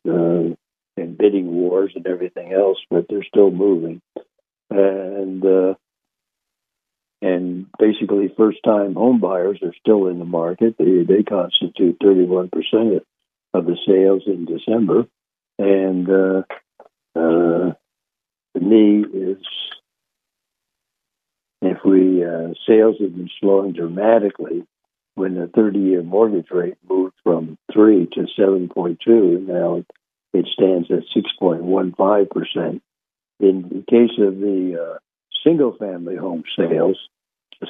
[0.08, 0.54] uh,
[0.96, 4.00] in bidding wars and everything else, but they're still moving.
[4.70, 5.74] And uh,
[7.22, 10.74] and basically, first-time home buyers are still in the market.
[10.76, 13.04] They they constitute 31 percent
[13.54, 15.06] of the sales in December,
[15.58, 16.42] and uh,
[17.14, 17.72] uh,
[18.54, 19.38] to me is
[21.62, 24.66] if we uh, sales have been slowing dramatically
[25.14, 29.84] when the 30-year mortgage rate moved from three to 7.2, now
[30.32, 32.80] it stands at 6.15%.
[33.40, 34.98] In the case of the uh,
[35.44, 36.96] single family home sales,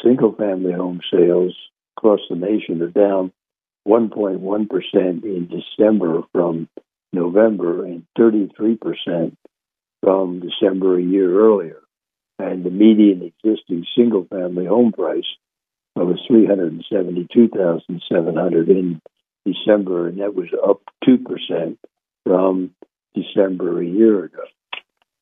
[0.03, 1.55] single family home sales
[1.97, 3.33] across the nation are down
[3.87, 6.69] 1.1% in December from
[7.13, 9.37] November and 33%
[10.03, 11.79] from December a year earlier.
[12.39, 15.27] And the median existing single family home price
[15.95, 19.01] was 372,700 in
[19.45, 21.77] December, and that was up 2%
[22.25, 22.75] from
[23.15, 24.43] December a year ago.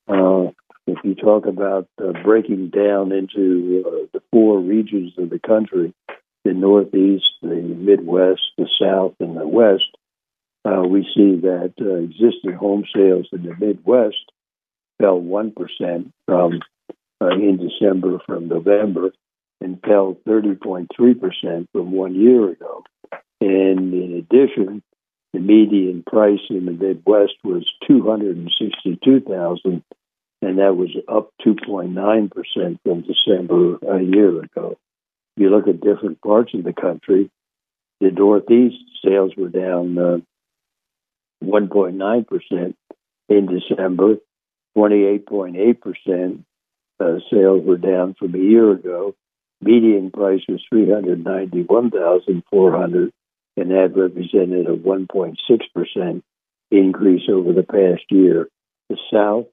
[0.09, 0.53] Uh,
[0.91, 5.95] if you talk about uh, breaking down into uh, the four regions of the country,
[6.45, 9.97] the Northeast, the Midwest, the South, and the West,
[10.65, 14.33] uh, we see that uh, existing home sales in the Midwest
[14.99, 16.61] fell 1% from
[17.23, 19.13] uh, in December from November
[19.61, 22.83] and fell 30.3% from one year ago.
[23.41, 24.83] And in addition,
[25.33, 29.83] the median price in the Midwest was 262,000
[30.43, 34.77] and that was up 2.9% from December a year ago.
[35.37, 37.31] If you look at different parts of the country,
[38.01, 40.19] the Northeast sales were down uh,
[41.45, 42.75] 1.9%
[43.29, 44.17] in December,
[44.77, 46.45] 28.8%
[47.01, 49.15] uh, sales were down from a year ago.
[49.63, 53.13] Median price was 391,400
[53.57, 56.23] and that represented a 1.6%
[56.71, 58.49] increase over the past year.
[58.89, 59.47] The South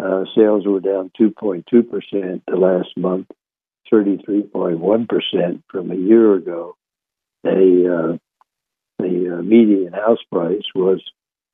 [0.00, 3.30] uh, sales were down 2.2% the last month,
[3.92, 6.76] 33.1% from a year ago.
[7.42, 8.16] They, uh,
[8.98, 11.02] the uh, median house price was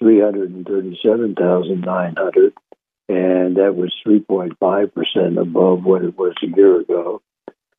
[0.01, 2.53] 337,900
[3.09, 7.23] and that was 3.5% above what it was a year ago.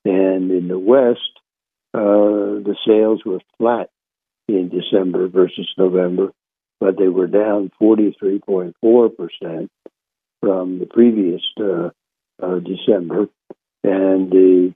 [0.06, 1.20] And in the West,
[1.94, 3.90] uh, the sales were flat
[4.48, 6.32] in December versus November,
[6.80, 9.68] but they were down 43.4%
[10.42, 11.90] from the previous uh,
[12.42, 13.28] uh, December.
[13.84, 14.74] And the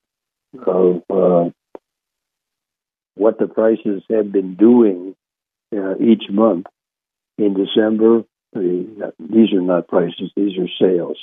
[0.65, 1.49] of uh,
[3.15, 5.15] what the prices have been doing
[5.75, 6.67] uh, each month.
[7.37, 11.17] In December, these are not prices, these are sales.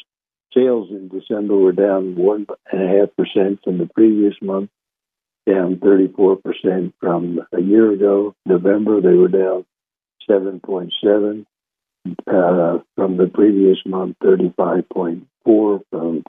[0.53, 4.71] Sales in December were down 1.5% from the previous month,
[5.47, 8.35] down 34% from a year ago.
[8.47, 9.65] November, they were down
[10.29, 11.45] 7.7
[12.27, 16.25] uh, from the previous month, 35.4 from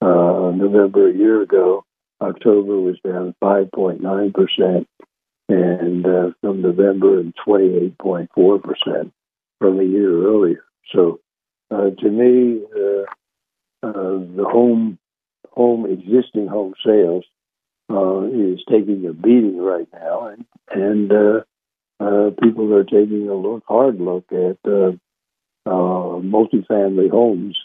[0.00, 1.84] uh, November a year ago.
[2.20, 4.86] October was down 5.9%,
[5.48, 9.12] and uh, from November, and 28.4%
[9.60, 10.64] from a year earlier.
[10.92, 11.20] So,
[11.70, 13.04] uh, to me, uh,
[13.86, 14.98] uh, the home
[15.52, 17.24] home existing home sales
[17.90, 21.40] uh, is taking a beating right now, and and uh,
[22.00, 24.92] uh, people are taking a look, hard look at uh,
[25.66, 27.58] uh, multifamily homes,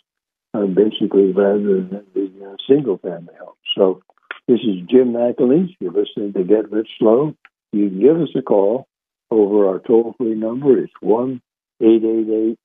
[0.53, 3.57] uh, basically rather than the uh, single family homes.
[3.75, 4.01] So,
[4.47, 5.75] this is Jim McAleese.
[5.79, 7.35] You're listening to Get Rich Slow.
[7.71, 8.87] You can give us a call
[9.31, 10.77] over our toll free number.
[10.79, 11.41] It's one
[11.81, 12.57] 888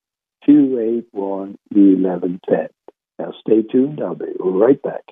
[0.46, 2.68] 281 1110.
[3.18, 4.00] Now stay tuned.
[4.02, 5.04] I'll be right back.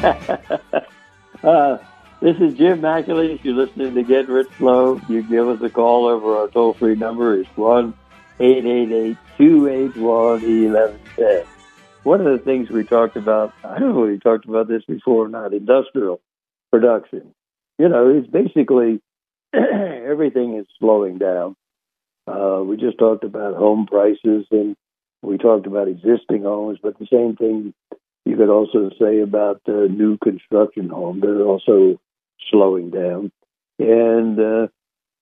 [1.42, 1.76] uh,
[2.22, 3.44] this is Jim McAleese.
[3.44, 4.98] You're listening to Get Rich Slow.
[5.10, 7.38] You give us a call over our toll free number.
[7.38, 7.92] It's 1
[8.40, 11.44] 888 281 1110.
[12.04, 14.82] One of the things we talked about, I don't know if we talked about this
[14.86, 16.22] before or not, industrial
[16.72, 17.34] production.
[17.78, 19.02] You know, it's basically
[19.52, 21.56] everything is slowing down.
[22.26, 24.76] Uh, we just talked about home prices and
[25.20, 27.74] we talked about existing homes, but the same thing
[28.24, 31.22] you could also say about uh, new construction homes.
[31.22, 32.00] They're also
[32.50, 33.32] slowing down.
[33.78, 34.66] And uh,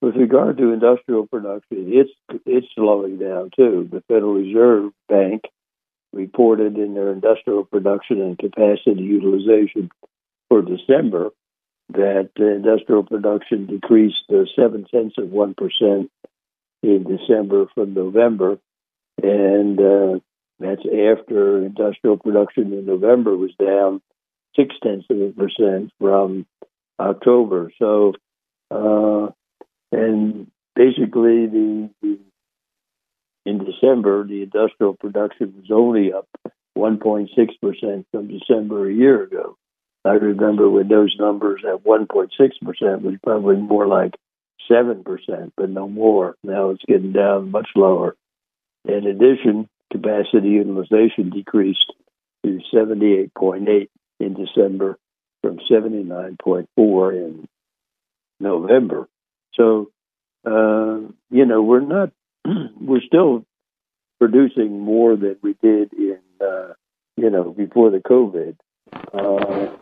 [0.00, 2.10] with regard to industrial production, it's
[2.46, 3.88] it's slowing down too.
[3.90, 5.42] The Federal Reserve Bank
[6.12, 9.90] reported in their industrial production and capacity utilization
[10.48, 11.30] for December
[11.90, 16.10] that industrial production decreased uh, seven tenths of one percent
[16.82, 18.58] in December from November,
[19.22, 20.18] and uh,
[20.60, 24.00] that's after industrial production in November was down
[24.56, 26.46] six tenths of a percent from
[26.98, 27.70] October.
[27.78, 28.14] So,
[28.70, 29.28] uh,
[29.92, 32.18] and basically, the, the
[33.46, 36.28] in December, the industrial production was only up
[36.76, 37.28] 1.6
[37.60, 39.56] percent from December a year ago.
[40.04, 42.28] I remember when those numbers at 1.6
[42.62, 44.14] percent was probably more like
[44.68, 46.36] seven percent, but no more.
[46.42, 48.16] Now it's getting down much lower.
[48.84, 51.92] In addition, capacity utilization decreased
[52.44, 53.88] to 78.8
[54.20, 54.98] in December
[55.42, 57.48] from 79.4 in
[58.40, 59.08] November.
[59.54, 59.90] So,
[60.46, 62.10] uh, you know, we're not,
[62.80, 63.44] we're still
[64.18, 66.74] producing more than we did in, uh,
[67.16, 68.56] you know, before the COVID.
[68.92, 69.76] Uh,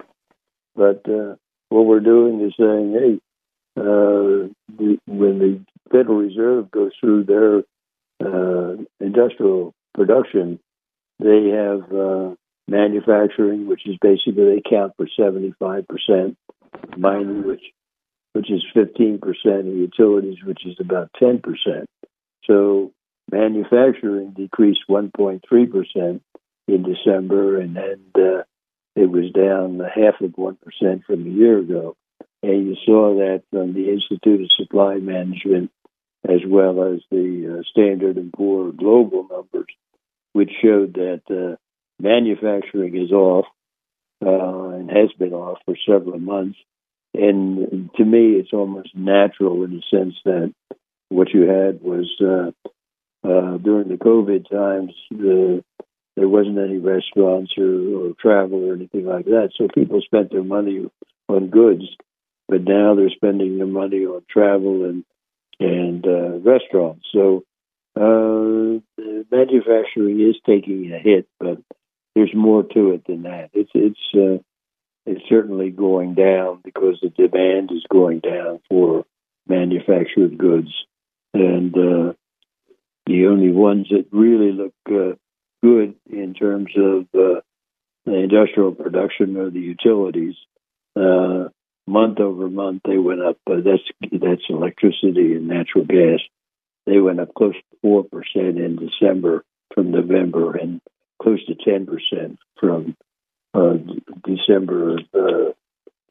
[0.74, 1.36] but uh,
[1.68, 3.20] what we're doing is saying, hey,
[3.78, 4.48] uh,
[4.78, 7.58] the, when the Federal Reserve goes through their
[8.24, 10.60] uh, industrial production,
[11.18, 12.34] they have uh,
[12.68, 16.36] manufacturing, which is basically they count for 75%,
[16.96, 17.62] mining, which
[18.32, 21.40] which is 15%, and utilities, which is about 10%.
[22.44, 22.92] So
[23.32, 26.20] manufacturing decreased 1.3%
[26.68, 28.42] in December, and then uh,
[28.94, 31.96] it was down half of 1% from a year ago.
[32.42, 35.70] And you saw that from the Institute of Supply Management
[36.28, 39.66] as well as the uh, Standard and Poor global numbers,
[40.36, 41.56] which showed that uh,
[41.98, 43.46] manufacturing is off
[44.22, 46.58] uh, and has been off for several months.
[47.14, 50.52] And to me, it's almost natural in the sense that
[51.08, 52.50] what you had was uh,
[53.26, 55.64] uh, during the COVID times, the,
[56.16, 59.52] there wasn't any restaurants or, or travel or anything like that.
[59.56, 60.84] So people spent their money
[61.30, 61.84] on goods,
[62.46, 65.02] but now they're spending their money on travel and
[65.58, 67.06] and uh, restaurants.
[67.10, 67.44] So
[67.96, 68.80] uh,
[69.30, 71.58] manufacturing is taking a hit, but
[72.14, 73.50] there's more to it than that.
[73.52, 74.42] It's it's uh,
[75.06, 79.04] it's certainly going down because the demand is going down for
[79.48, 80.70] manufactured goods,
[81.32, 82.12] and uh,
[83.06, 85.16] the only ones that really look uh,
[85.62, 87.40] good in terms of uh,
[88.06, 90.34] industrial production are the utilities.
[90.96, 91.48] Uh,
[91.86, 93.38] month over month, they went up.
[93.48, 96.20] Uh, that's that's electricity and natural gas.
[96.86, 100.80] They went up close to four percent in December from November, and
[101.20, 102.96] close to ten percent from
[103.54, 103.74] uh,
[104.24, 105.52] December of uh,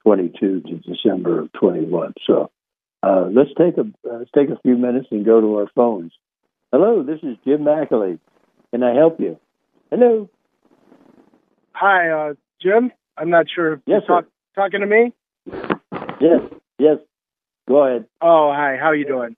[0.04, 2.14] 22 to December of 21.
[2.26, 2.52] So
[3.04, 6.12] uh, let's take a uh, let's take a few minutes and go to our phones.
[6.72, 8.20] Hello, this is Jim McAleese.
[8.72, 9.40] Can I help you?
[9.90, 10.30] Hello.
[11.74, 12.92] Hi, uh, Jim.
[13.18, 15.14] I'm not sure if yes, you're talk, talking to me.
[16.20, 16.42] Yes,
[16.78, 16.98] yes.
[17.68, 18.06] Go ahead.
[18.22, 18.78] Oh, hi.
[18.80, 19.36] How are you doing?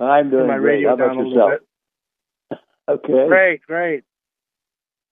[0.00, 0.76] I'm doing my great.
[0.76, 1.52] radio How about yourself?
[2.88, 3.26] Okay.
[3.28, 4.04] Great, great.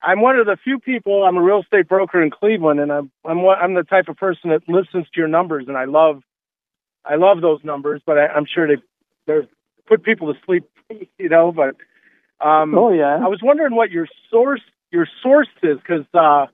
[0.01, 1.23] I'm one of the few people.
[1.23, 4.17] I'm a real estate broker in Cleveland, and I'm I'm one, I'm the type of
[4.17, 6.23] person that listens to your numbers, and I love
[7.05, 8.01] I love those numbers.
[8.03, 8.81] But I, I'm sure they
[9.27, 9.47] they
[9.87, 10.63] put people to sleep,
[11.19, 11.51] you know.
[11.51, 11.75] But
[12.45, 13.15] um, Oh yeah.
[13.15, 14.61] I was wondering what your source
[14.91, 16.47] your source is because uh,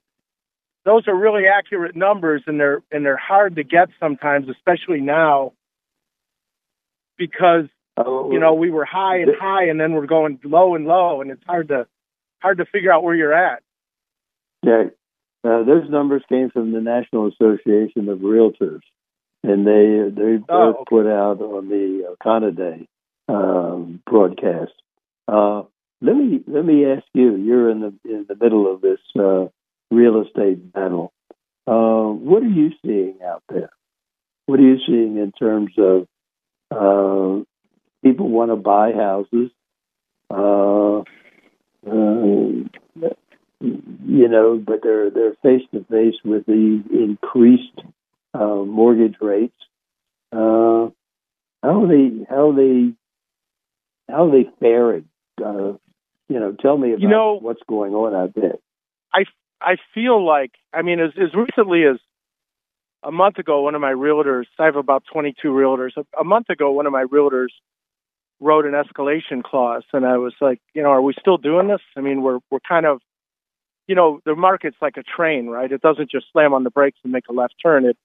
[0.86, 5.54] those are really accurate numbers, and they're and they're hard to get sometimes, especially now,
[7.18, 7.66] because
[7.98, 11.22] Oh, you know we were high and high, and then we're going low and low,
[11.22, 11.86] and it's hard to
[12.41, 13.62] hard to figure out where you're at.
[14.64, 14.86] Yeah.
[15.46, 18.80] Uh, those numbers came from the National Association of Realtors,
[19.44, 20.84] and they they Oh, both okay.
[20.89, 22.78] put out on the Canada
[23.28, 24.72] um, broadcast.
[25.28, 25.64] Uh,
[26.02, 27.36] let me let me ask you.
[27.36, 29.48] You're in the in the middle of this uh,
[29.91, 31.12] real estate battle.
[31.68, 33.70] Uh, what are you seeing out there?
[34.48, 36.08] What are you seeing in terms of
[36.72, 37.44] uh,
[38.04, 39.49] people want to buy houses?
[40.30, 40.99] Uh,
[41.86, 43.04] uh,
[44.06, 47.80] you know, but they're they're face to face with the increased
[48.34, 49.56] uh, mortgage rates.
[50.32, 50.89] Uh,
[51.62, 52.93] how are they how they
[54.10, 55.08] how they faring?
[55.43, 55.74] Uh,
[56.30, 58.56] you know, tell me about You know- what's going on out there.
[59.64, 61.97] I feel like, I mean, as, as recently as
[63.01, 65.91] a month ago, one of my realtors, I have about 22 realtors.
[65.97, 67.49] A, a month ago, one of my realtors
[68.44, 71.82] wrote an escalation clause, and I was like, you know, are we still doing this?
[71.98, 73.02] I mean, we're we're kind of,
[73.88, 75.72] you know, the market's like a train, right?
[75.72, 77.86] It doesn't just slam on the brakes and make a left turn.
[77.86, 77.98] It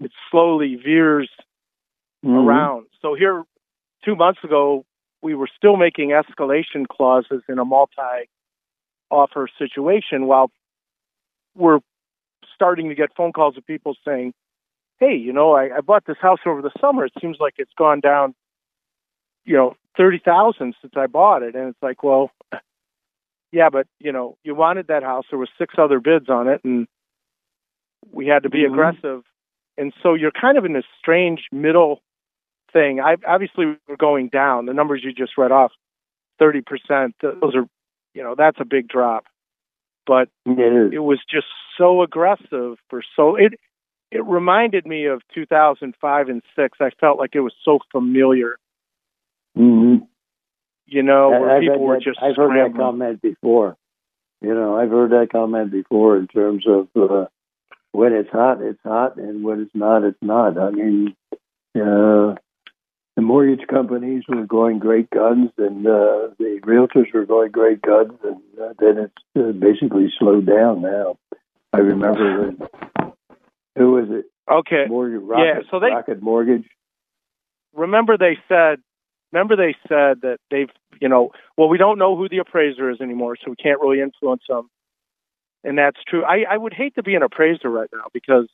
[0.00, 1.30] it slowly veers
[2.24, 2.44] Mhm.
[2.44, 2.86] around.
[3.00, 3.44] So here,
[4.04, 4.84] two months ago,
[5.22, 10.50] we were still making escalation clauses in a multi-offer situation, while
[11.54, 11.80] we're
[12.54, 14.32] starting to get phone calls of people saying,
[14.98, 17.04] "Hey, you know, I, I bought this house over the summer.
[17.06, 18.34] It seems like it's gone down,
[19.44, 22.30] you know, thirty thousand since I bought it." And it's like, well,
[23.52, 25.24] yeah, but you know, you wanted that house.
[25.30, 26.86] There was six other bids on it, and
[28.12, 28.72] we had to be Mhm.
[28.72, 29.24] aggressive.
[29.76, 32.02] And so you're kind of in this strange middle
[32.72, 33.00] thing.
[33.00, 34.66] I obviously we're going down.
[34.66, 35.72] The numbers you just read off,
[36.38, 37.16] thirty percent.
[37.20, 37.66] Those are,
[38.14, 39.26] you know, that's a big drop.
[40.06, 41.46] But It it was just
[41.78, 43.54] so aggressive for so it
[44.10, 48.56] it reminded me of 2005 and 6 i felt like it was so familiar
[49.56, 50.06] Mhm.
[50.86, 53.76] you know where I've people were that- just I've heard that comment before.
[54.40, 57.26] You know, I've heard that comment before in terms of uh,
[57.92, 60.56] when it's hot, it's hot, and when it's not, it's not.
[60.56, 61.14] I mean,
[61.74, 62.36] uh,
[63.16, 68.12] the mortgage companies were going great guns, and uh, the realtors were going great guns,
[68.24, 71.18] and uh, then it's uh, basically slowed down now.
[71.72, 72.68] I remember when,
[73.76, 74.24] who was it?
[74.50, 74.86] Okay.
[74.88, 76.64] Mortgage, Rocket, yeah, so they Rocket Mortgage.
[77.74, 78.80] remember they said
[79.32, 80.70] remember they said that they've
[81.00, 84.00] you know well we don't know who the appraiser is anymore so we can't really
[84.00, 84.68] influence them.
[85.62, 86.24] And that's true.
[86.24, 88.48] I i would hate to be an appraiser right now because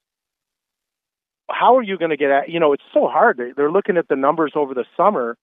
[1.49, 3.37] how are you going to get at you know it's so hard.
[3.39, 5.37] They, they're looking at the numbers over the summer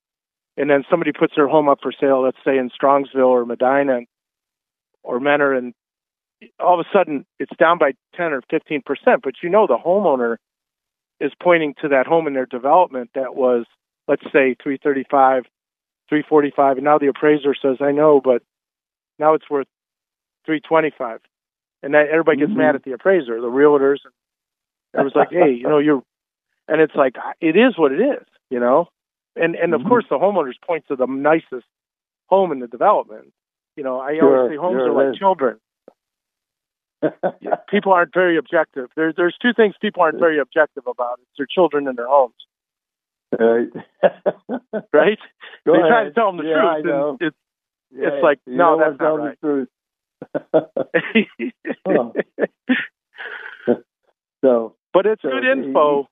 [0.57, 4.01] and then somebody puts their home up for sale let's say in strongsville or medina
[5.03, 5.73] or Mentor and
[6.59, 9.77] all of a sudden it's down by 10 or 15 percent but you know the
[9.77, 10.38] homeowner
[11.19, 13.65] is pointing to that home in their development that was
[14.08, 15.43] let's say 335
[16.10, 18.41] 345 and now the appraiser says i know but
[19.20, 19.68] now it's worth
[20.45, 21.22] 325
[21.82, 22.58] and that everybody gets Mhm.
[22.58, 24.14] mad at the appraiser the realtors and
[24.95, 26.04] it was like hey you know you're
[26.68, 28.88] and it's like it is what it is you know?
[29.36, 29.88] And and of Mhm.
[29.89, 31.66] course the homeowners point to the nicest
[32.28, 33.34] home in the development.
[33.76, 35.18] You know i Sure, always say homes sure, are like Liz.
[35.18, 35.60] children.
[37.70, 38.89] People aren't very objective.
[38.95, 41.20] There's there's two things people aren't very objective about.
[41.22, 42.36] It's their children and their homes
[43.39, 43.69] Right.
[44.93, 45.19] right
[45.65, 47.09] Go they try to tell them the yeah, I truth know.
[47.19, 47.38] and it's
[47.91, 49.69] Yeah, it's like, no, that's not tell the truth.
[51.86, 53.75] Huh.
[54.41, 56.07] so but it's So good info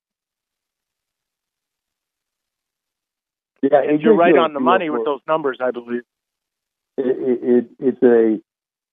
[3.62, 6.04] yeah, and you're right on the money with those numbers i believe
[6.98, 8.42] it, it, it it's a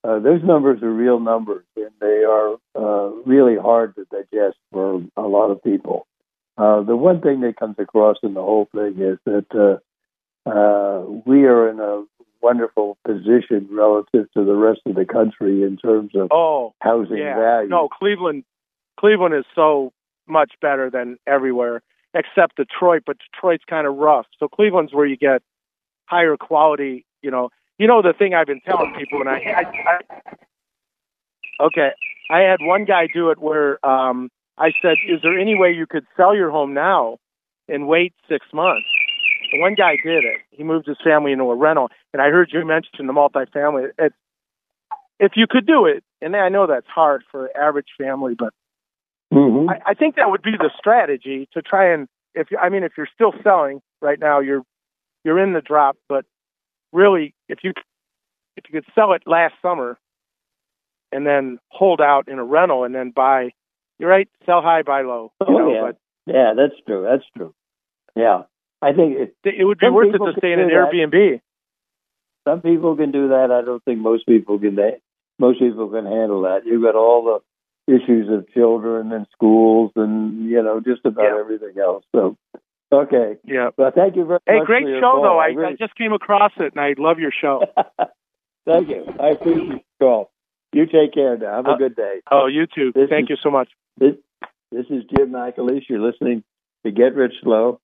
[0.05, 5.03] uh, those numbers are real numbers and they are uh, really hard to digest for
[5.17, 6.07] a lot of people.
[6.59, 11.05] Uh, the one thing that comes across in the whole thing is that uh, uh,
[11.25, 12.03] we are in a
[12.43, 17.37] wonderful position relative to the rest of the country in terms of oh housing yeah.
[17.37, 17.69] value.
[17.69, 18.45] no cleveland
[18.99, 19.93] cleveland is so
[20.29, 21.83] much better than everywhere
[22.15, 24.27] except detroit but detroit's kind of rough.
[24.39, 25.43] So cleveland's where you get
[26.07, 27.51] higher quality you know.
[27.79, 31.91] You know the thing i've been telling people and i, I, I okay
[32.29, 35.87] i had one guy do it where um i said is there any way you
[35.87, 37.19] could sell your home now
[37.69, 38.87] and wait six months
[39.53, 42.51] and one guy did it he moved his family into a rental and i heard
[42.53, 44.13] you mention the multifamily it,
[45.21, 48.53] if you could do it and i know that's hard for an average family but
[49.33, 49.69] Mhm.
[49.69, 52.83] I, I think that would be the strategy to try and if you, I mean
[52.83, 54.63] if you're still selling right now, you're
[55.25, 55.97] you're in the drop.
[56.09, 56.25] But
[56.93, 57.73] really, if you
[58.57, 59.99] if you could sell it last summer
[61.13, 63.51] and then hold out in a rental and then buy,
[63.99, 65.33] you're right, sell high, buy low.
[65.41, 65.81] Oh, know, yeah.
[65.83, 65.97] but
[66.33, 67.07] yeah, that's true.
[67.09, 67.55] That's true.
[68.17, 68.43] Yeah,
[68.83, 70.91] I think it, it would be worth it to stay in an that.
[70.93, 71.41] Airbnb.
[72.47, 73.51] some people can do that.
[73.51, 74.79] I don't think most people can.
[75.39, 76.67] Most people can handle that.
[76.67, 77.25] You've got all
[77.87, 81.39] the issues of children and schools, and you know just about Yeah.
[81.41, 82.05] everything else.
[82.15, 82.37] So,
[82.93, 83.37] okay.
[83.45, 83.71] Yeah.
[83.77, 84.63] Well, thank you very Hey, much.
[84.63, 85.23] Hey, great show call.
[85.23, 85.39] though.
[85.39, 87.63] I, really- I just came across it and I love your show.
[88.67, 89.07] thank you.
[89.21, 90.31] I appreciate your call.
[90.79, 91.57] You take care now.
[91.57, 92.21] Have a Uh, good day.
[92.31, 92.93] oh, you too.
[92.95, 93.69] This Thank is- you so much.
[93.97, 94.15] This,
[94.71, 95.89] this is Jim McAleese.
[95.89, 96.45] You're listening
[96.87, 97.81] to Get Rich Slow.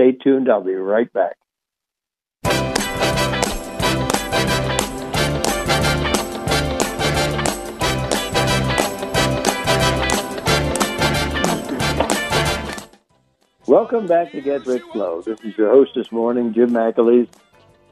[0.00, 0.48] Stay tuned.
[0.50, 1.36] I'll be right back.
[13.66, 15.20] Welcome back to Get Rich Slow.
[15.20, 17.28] This is your host this morning, Jim McAleese.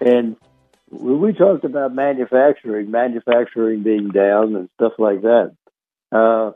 [0.01, 0.37] And
[0.91, 5.55] when we talked about manufacturing, manufacturing being down and stuff like that,
[6.13, 6.53] uh,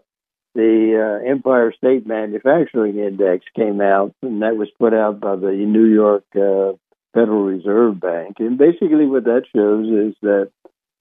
[0.55, 5.53] the uh, Empire State Manufacturing Index came out, and that was put out by the
[5.53, 6.77] New York uh,
[7.15, 8.37] Federal Reserve Bank.
[8.39, 10.51] And basically, what that shows is that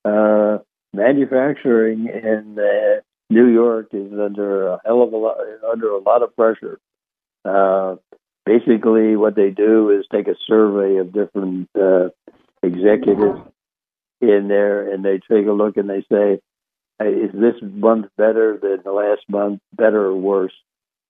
[0.05, 0.63] uh,
[0.93, 5.37] manufacturing in uh, New York is under a hell of a lot,
[5.71, 6.79] under a lot of pressure.
[7.43, 7.95] Uh,
[8.45, 12.09] basically, what they do is take a survey of different uh,
[12.63, 13.41] executives
[14.21, 16.39] in there, and they take a look and they say,
[16.99, 20.53] "Hey, is this month better than the last month, better or worse?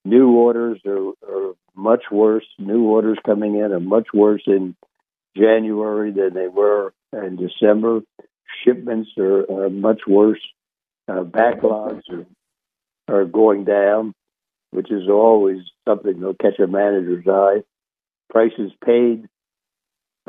[0.06, 2.46] New orders are, are much worse.
[2.58, 4.76] New orders coming in are much worse in
[5.36, 8.02] January than they were in December.
[8.64, 10.42] Shipments are, are much worse.
[11.08, 12.26] Uh, backlogs are,
[13.08, 14.14] are going down,
[14.72, 17.64] which is always something that'll catch a manager's eye.
[18.30, 19.28] Prices paid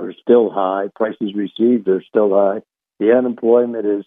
[0.00, 0.88] are still high.
[0.94, 2.60] Prices received are still high.
[2.98, 4.04] The unemployment is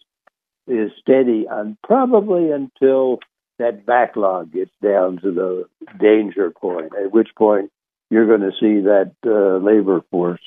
[0.65, 3.19] is steady and probably until
[3.59, 5.65] that backlog gets down to the
[5.99, 7.69] danger point, at which point
[8.09, 10.41] you're going to see that uh, labor force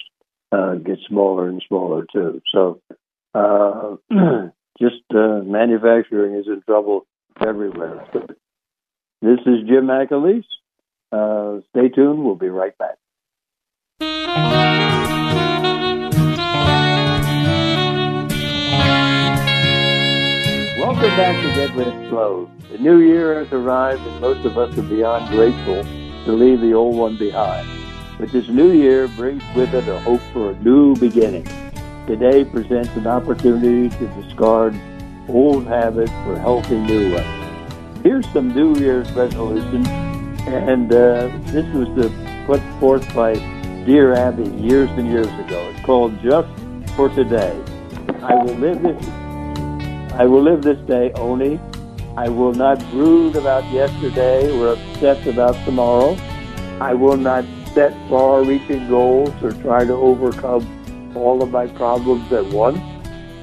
[0.53, 2.40] uh, get smaller and smaller too.
[2.53, 2.80] So
[3.34, 3.97] uh,
[4.80, 7.07] just uh, manufacturing is in trouble
[7.44, 8.07] everywhere.
[9.22, 10.44] This is Jim McAleese.
[11.12, 12.24] Uh, stay tuned.
[12.24, 12.97] We'll be right back.
[21.07, 22.50] Welcome back to Get Rich Slow.
[22.68, 26.74] The new year has arrived, and most of us are beyond grateful to leave the
[26.74, 27.64] old one behind.
[28.18, 31.44] But this new year brings with it a hope for a new beginning.
[32.09, 34.74] Today presents an opportunity to discard
[35.28, 38.02] old habits for healthy new ones.
[38.02, 39.86] Here's some New Year's resolutions,
[40.48, 42.11] and uh, this was
[42.46, 43.34] put forth by
[43.84, 45.70] Dear Abby years and years ago.
[45.72, 46.48] It's called Just
[46.96, 47.62] for Today.
[48.22, 49.26] I will live this.
[50.18, 51.60] I will live this day only.
[52.16, 56.16] I will not brood about yesterday or obsess about tomorrow.
[56.80, 57.44] I will not
[57.74, 62.78] set far-reaching goals or try to overcome all of my problems at once.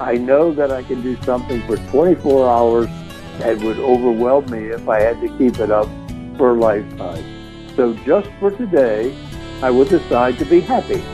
[0.00, 2.88] I know that I can do something for 24 hours
[3.38, 5.86] that would overwhelm me if I had to keep it up
[6.36, 7.24] for a lifetime.
[7.76, 9.16] So just for today,
[9.62, 11.04] I will decide to be happy.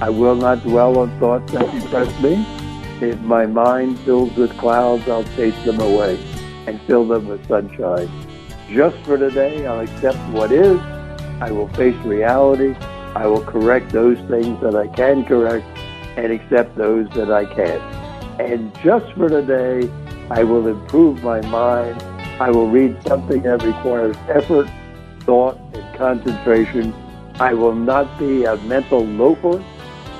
[0.00, 2.44] I will not dwell on thoughts that depress me.
[3.00, 6.16] If my mind fills with clouds, I'll chase them away
[6.66, 8.08] and fill them with sunshine.
[8.70, 10.78] Just for today, I'll accept what is.
[11.40, 12.74] I will face reality.
[13.14, 15.66] I will correct those things that I can correct
[16.16, 17.82] and accept those that I can't.
[18.40, 19.90] And just for today,
[20.30, 22.00] I will improve my mind.
[22.40, 24.68] I will read something that requires effort,
[25.20, 26.94] thought, and concentration.
[27.40, 29.62] I will not be a mental loafer.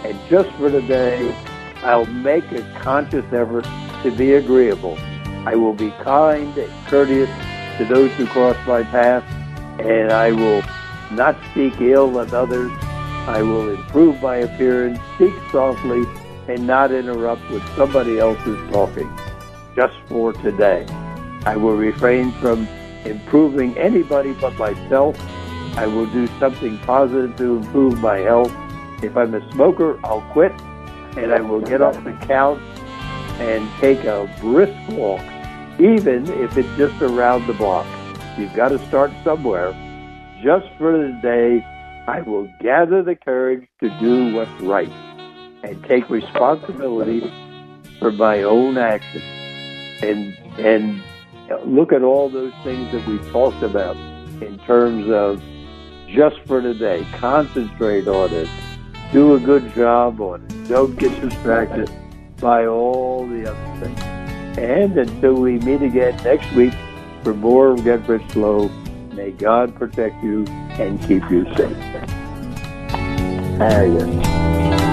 [0.04, 1.34] And just for today,
[1.84, 3.66] I'll make a conscious effort
[4.02, 4.96] to be agreeable.
[5.46, 7.28] I will be kind and courteous
[7.76, 9.22] to those who cross my path,
[9.78, 10.62] and I will
[11.10, 12.72] not speak ill of others.
[13.26, 16.04] I will improve my appearance, speak softly,
[16.48, 19.14] and not interrupt with somebody else's talking
[19.76, 20.86] just for today.
[21.44, 22.66] I will refrain from
[23.04, 25.18] improving anybody but myself.
[25.76, 28.52] I will do something positive to improve my health.
[29.02, 30.52] If I'm a smoker, I'll quit
[31.16, 32.60] and I will get off the couch
[33.38, 35.24] and take a brisk walk,
[35.80, 37.86] even if it's just around the block.
[38.38, 39.72] You've got to start somewhere.
[40.42, 41.64] Just for the day,
[42.06, 44.90] I will gather the courage to do what's right
[45.62, 47.32] and take responsibility
[47.98, 49.24] for my own actions
[50.02, 51.02] and and
[51.64, 53.96] look at all those things that we talked about
[54.42, 55.42] in terms of
[56.08, 58.48] just for today concentrate on it
[59.12, 60.68] do a good job on it.
[60.68, 61.90] Don't get distracted
[62.40, 64.00] by all the other things.
[64.58, 66.74] And until we meet again next week
[67.22, 68.68] for more of get rich slow
[69.12, 70.44] may god protect you
[70.78, 71.76] and keep you safe.
[73.60, 74.83] Ah, there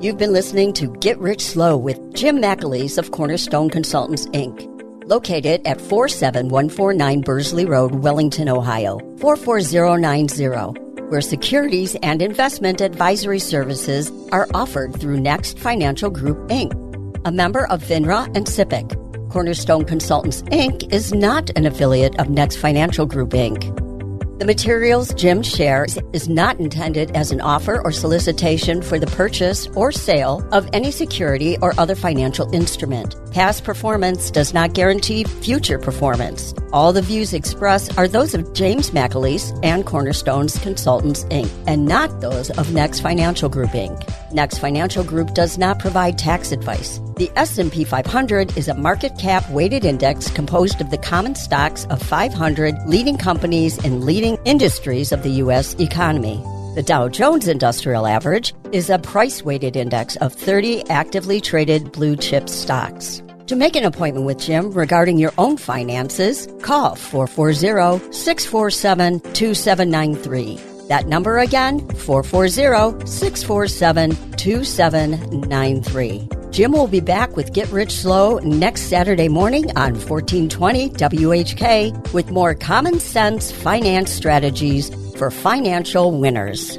[0.00, 4.64] You've been listening to Get Rich Slow with Jim McAleese of Cornerstone Consultants, Inc.,
[5.08, 10.78] located at 47149 Bursley Road, Wellington, Ohio, 44090,
[11.08, 17.66] where securities and investment advisory services are offered through Next Financial Group, Inc., a member
[17.66, 19.30] of FINRA and SIPC.
[19.30, 20.92] Cornerstone Consultants, Inc.
[20.92, 23.87] is not an affiliate of Next Financial Group, Inc.
[24.38, 29.66] The materials Jim shares is not intended as an offer or solicitation for the purchase
[29.74, 33.16] or sale of any security or other financial instrument.
[33.38, 36.52] Past performance does not guarantee future performance.
[36.72, 42.20] All the views expressed are those of James McAleese and Cornerstone's Consultants, Inc., and not
[42.20, 43.94] those of Next Financial Group, Inc.
[44.32, 46.98] Next Financial Group does not provide tax advice.
[47.16, 52.02] The S&P 500 is a market cap weighted index composed of the common stocks of
[52.02, 55.74] 500 leading companies in leading industries of the U.S.
[55.74, 56.42] economy.
[56.74, 62.16] The Dow Jones Industrial Average is a price weighted index of 30 actively traded blue
[62.16, 63.22] chip stocks.
[63.48, 70.60] To make an appointment with Jim regarding your own finances, call 440 647 2793.
[70.88, 76.28] That number again, 440 647 2793.
[76.50, 82.30] Jim will be back with Get Rich Slow next Saturday morning on 1420 WHK with
[82.30, 86.78] more common sense finance strategies for financial winners.